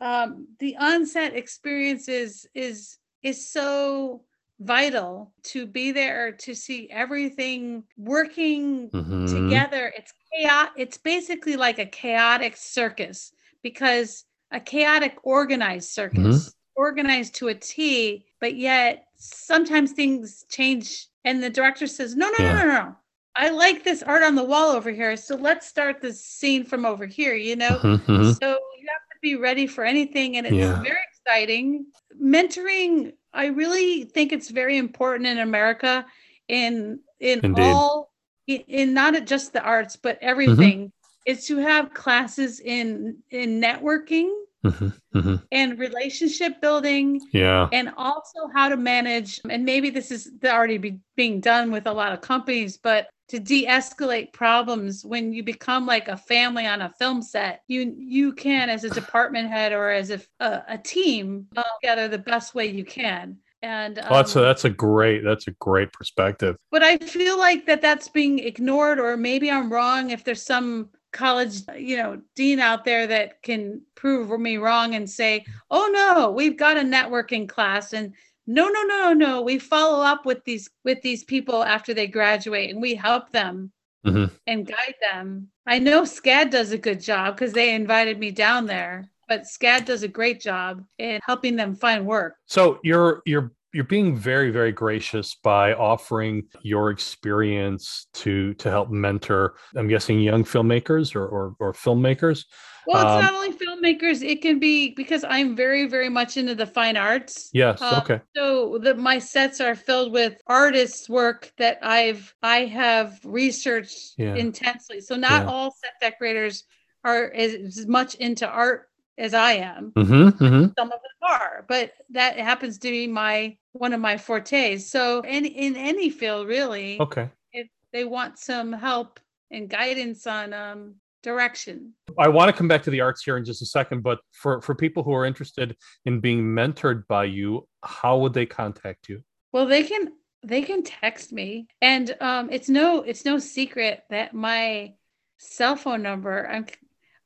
[0.00, 4.24] um, the onset experience is is is so
[4.60, 9.26] vital to be there to see everything working Mhm.
[9.26, 9.92] together.
[9.96, 10.68] It's chaos.
[10.76, 18.26] It's basically like a chaotic circus because a chaotic organized circus, organized to a T,
[18.40, 22.52] but yet sometimes things change and the director says, no, no, Yeah.
[22.52, 22.96] no, no, no.
[23.34, 25.16] I like this art on the wall over here.
[25.16, 27.82] So let's start this scene from over here, you know?
[27.82, 28.38] Mhm, mhm.
[28.38, 30.36] So you have to be ready for anything.
[30.36, 30.82] And it's Yeah.
[30.82, 31.86] very exciting.
[32.20, 36.04] Mentoring, I really think it's very important in America
[36.48, 37.56] in in Indeed.
[37.56, 38.10] all
[38.46, 40.28] in, in not just the arts, but Mm-hmm.
[40.28, 40.92] everything,
[41.26, 44.30] is to have classes in in networking
[44.64, 45.42] Mhm, mhm.
[45.50, 47.68] and relationship building Yeah.
[47.72, 51.92] and also how to manage and maybe this is already be, being done with a
[51.92, 56.92] lot of companies but to de-escalate problems when you become like a family on a
[56.98, 61.46] film set you you can as a department head or as a, a, a team
[61.80, 65.46] together the best way you can and Well, that's a, um, that's a great that's
[65.46, 66.56] a great perspective.
[66.70, 70.10] but I feel like that that's being ignored, or maybe I'm wrong.
[70.10, 75.08] If there's some college, you know, dean out there that can prove me wrong and
[75.08, 78.14] say, "Oh no, we've got a networking class," and
[78.46, 82.06] no, no, no, no, no, we follow up with these with these people after they
[82.06, 83.72] graduate, and we help them
[84.04, 84.30] Mhm.
[84.46, 85.48] and guide them.
[85.66, 89.84] I know SCAD does a good job because they invited me down there, but SCAD
[89.84, 92.34] does a great job in helping them find work.
[92.46, 98.90] So you're you're you're being very very gracious by offering your experience to to help
[98.90, 99.54] mentor.
[99.76, 102.44] I'm guessing young filmmakers or or, or filmmakers.
[102.86, 106.54] Well, it's Um, not only filmmakers; it can be because I'm very, very much into
[106.54, 107.50] the fine arts.
[107.52, 108.20] Yes, Uh, okay.
[108.34, 114.34] So the my sets are filled with artists' work that I've I have researched Yeah.
[114.36, 115.00] intensely.
[115.00, 115.50] So not Yeah.
[115.50, 116.64] all set decorators
[117.04, 119.92] are as, as much into art as I am.
[119.92, 120.66] Mm-hmm, mm-hmm.
[120.78, 124.90] Some of them are, but that happens to be my one of my fortes.
[124.90, 127.28] So in in any field, really, Okay.
[127.52, 129.20] if they want some help
[129.50, 131.94] and guidance on um, direction.
[132.18, 134.60] I want to come back to the arts here in just a second, but for
[134.60, 139.22] for people who are interested in being mentored by you, how would they contact you?
[139.52, 140.12] Well, they can
[140.44, 144.94] they can text me, and um, it's no it's no secret that my
[145.38, 146.48] cell phone number.
[146.48, 146.66] I'm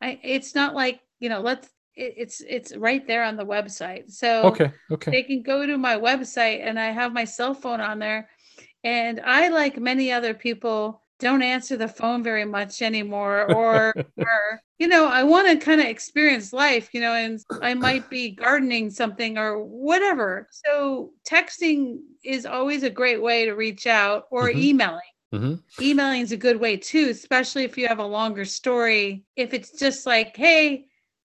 [0.00, 4.10] I it's not like you know let's it, it's it's right there on the website.
[4.10, 5.10] So Okay, okay.
[5.10, 8.28] they can go to my website, and I have my cell phone on there.
[8.84, 14.60] And I, like many other people, don't answer the phone very much anymore, or or
[14.78, 18.30] you know, I want to kind of experience life, you know, and I might be
[18.30, 20.48] gardening something or whatever.
[20.50, 24.62] So texting is always a great way to reach out, or Mhm.
[24.62, 25.00] emailing.
[25.32, 25.54] Mm-hmm.
[25.82, 29.24] Emailing is a good way too, especially if you have a longer story.
[29.36, 30.86] If it's just like, hey,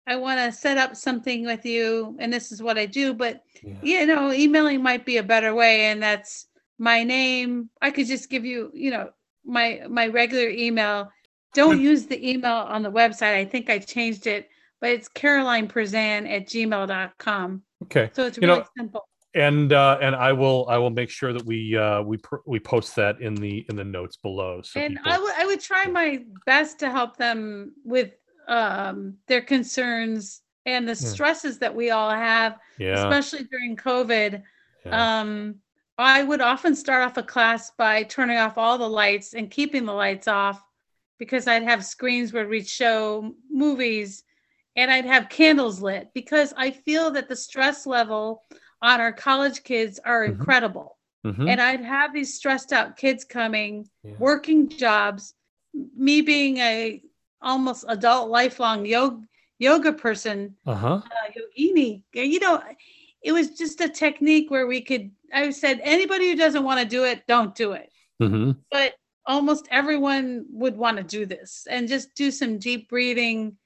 [0.06, 3.42] I want to set up something with you, and this is what I do, but
[3.82, 6.46] you know, emailing might be a better way, and that's
[6.78, 7.70] my name.
[7.80, 9.10] I could just give you, you know,
[9.45, 11.11] my my regular email.
[11.55, 13.34] Don't use the email on the website.
[13.34, 14.49] I think I changed it,
[14.80, 17.62] but it's Caroline Perzan at gmail.com.
[17.84, 18.11] Okay.
[18.14, 19.09] So it's You really know, simple.
[19.34, 22.59] and uh, and I will I will make sure that we uh, we pr- we
[22.59, 24.62] post that in the in the notes below.
[24.62, 28.12] So and people, I would I would try my best to help them with
[28.49, 31.09] um their concerns and the Yeah.
[31.11, 32.95] stresses that we all have, Yeah.
[32.95, 34.43] especially during COVID.
[34.90, 35.57] Um
[35.99, 39.84] I would often start off a class by turning off all the lights and keeping
[39.84, 40.62] the lights off
[41.18, 44.24] because I'd have screens where we'd show movies
[44.74, 48.43] and I'd have candles lit because I feel that the stress level
[48.80, 50.97] on our college kids are incredible.
[51.24, 51.49] Mhm.
[51.49, 55.34] And I'd have these stressed out kids coming, working jobs,
[55.97, 57.03] me being a
[57.40, 59.20] almost adult lifelong yoga
[59.59, 61.03] yoga person, uh-huh.
[61.05, 62.03] uh, yogini.
[62.12, 62.61] You know,
[63.22, 65.12] it was just a technique where we could.
[65.32, 67.90] I said anybody who doesn't want to do it, don't do it.
[68.20, 68.52] Mm-hmm.
[68.70, 68.94] But
[69.26, 73.56] almost everyone would want to do this and just do some deep breathing,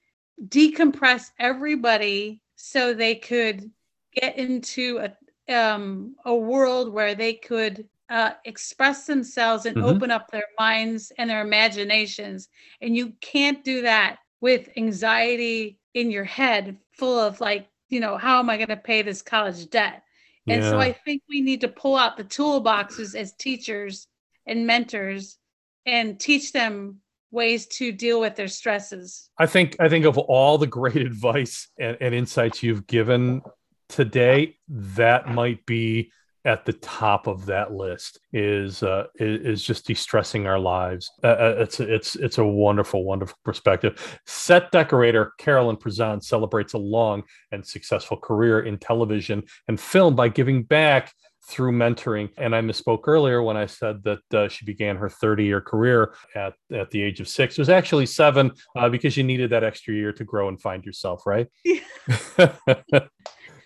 [0.48, 3.70] decompress everybody so they could
[4.14, 5.12] get into a
[5.48, 9.84] um, a world where they could uh, express themselves and Mhm.
[9.84, 12.48] open up their minds and their imaginations.
[12.80, 18.16] And you can't do that with anxiety in your head, full of like, you know,
[18.16, 20.02] how am I going to pay this college debt?
[20.49, 24.07] And so I think we need to pull out the toolboxes as teachers
[24.47, 25.38] and mentors
[25.86, 29.28] and teach them ways to deal with their stresses.
[29.38, 33.42] I think I think of all the great advice and, and insights you've given
[33.88, 36.11] today, that might be
[36.47, 38.20] at the top of that list.
[38.32, 41.11] Is uh, is, just de-stressing our lives.
[41.22, 44.20] Uh, uh, it's it's it's a wonderful, wonderful perspective.
[44.24, 50.28] Set decorator Carolyn Perzan celebrates a long and successful career in television and film by
[50.28, 51.12] giving back
[51.49, 52.28] through mentoring.
[52.38, 56.14] And I misspoke earlier when I said that uh, she began her 30 year career
[56.34, 57.57] at, at the age of six.
[57.57, 60.84] It was actually seven uh, because you needed that extra year to grow and find
[60.84, 61.47] yourself, right?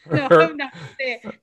[0.10, 0.72] No, I'm not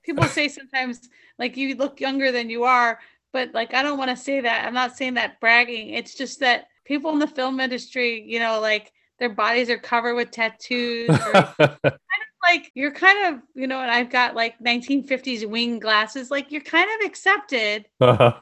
[0.02, 2.98] People say sometimes like you look younger than you are,
[3.32, 4.66] but like I don't want to say that.
[4.66, 5.90] I'm not saying that bragging.
[5.90, 10.14] It's just that people in the film industry, you know, like their bodies are covered
[10.14, 11.08] with tattoos.
[11.10, 15.78] Or kind of like you're kind of, you know, and I've got like 1950s wing
[15.78, 16.30] glasses.
[16.30, 18.40] Like you're kind of accepted Uh-huh.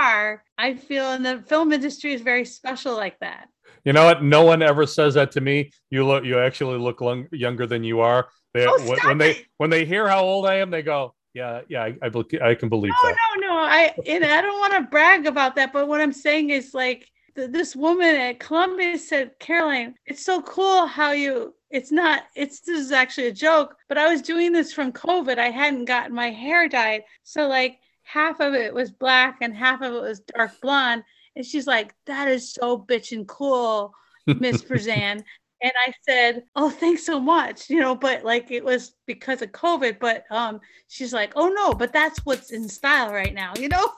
[0.00, 0.42] are.
[0.58, 3.48] I feel in the film industry is very special like that.
[3.84, 4.22] You know what?
[4.22, 5.70] No one ever says that to me.
[5.90, 8.28] You look, you actually look lung- younger than you are.
[8.54, 11.62] They, Oh, when, when they when they hear how old I am, they go, "Yeah,
[11.68, 13.58] yeah, I, I, bel- I can believe No, that." no, no.
[13.58, 17.08] I and I don't want to brag about that, but what I'm saying is like
[17.34, 21.54] th- this woman at Columbia said, Caroline, it's so cool how you.
[21.70, 22.22] It's not.
[22.36, 25.38] It's this is actually a joke, but I was doing this from COVID.
[25.38, 29.80] I hadn't gotten my hair dyed, so like half of it was black and half
[29.82, 31.02] of it was dark blonde.
[31.34, 33.92] And she's like, "That is so bitchin' cool,
[34.28, 35.24] Miss Perzan."
[35.64, 39.50] And I said, "Oh, thanks so much." You know, but like it was because of
[39.52, 39.98] COVID.
[39.98, 43.92] But um, she's like, "Oh no, but that's what's in style right now." You know.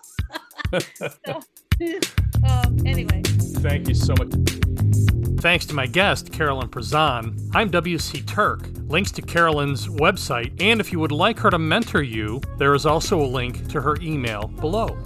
[1.26, 1.40] so,
[2.48, 3.20] um, anyway.
[3.58, 4.32] Thank you so much.
[5.40, 7.50] Thanks to my guest, Carolyn Perzan.
[7.52, 8.22] I'm W.C.
[8.22, 8.68] Turk.
[8.88, 12.86] Links to Carolyn's website, and if you would like her to mentor you, there is
[12.86, 14.96] also a link to her email below.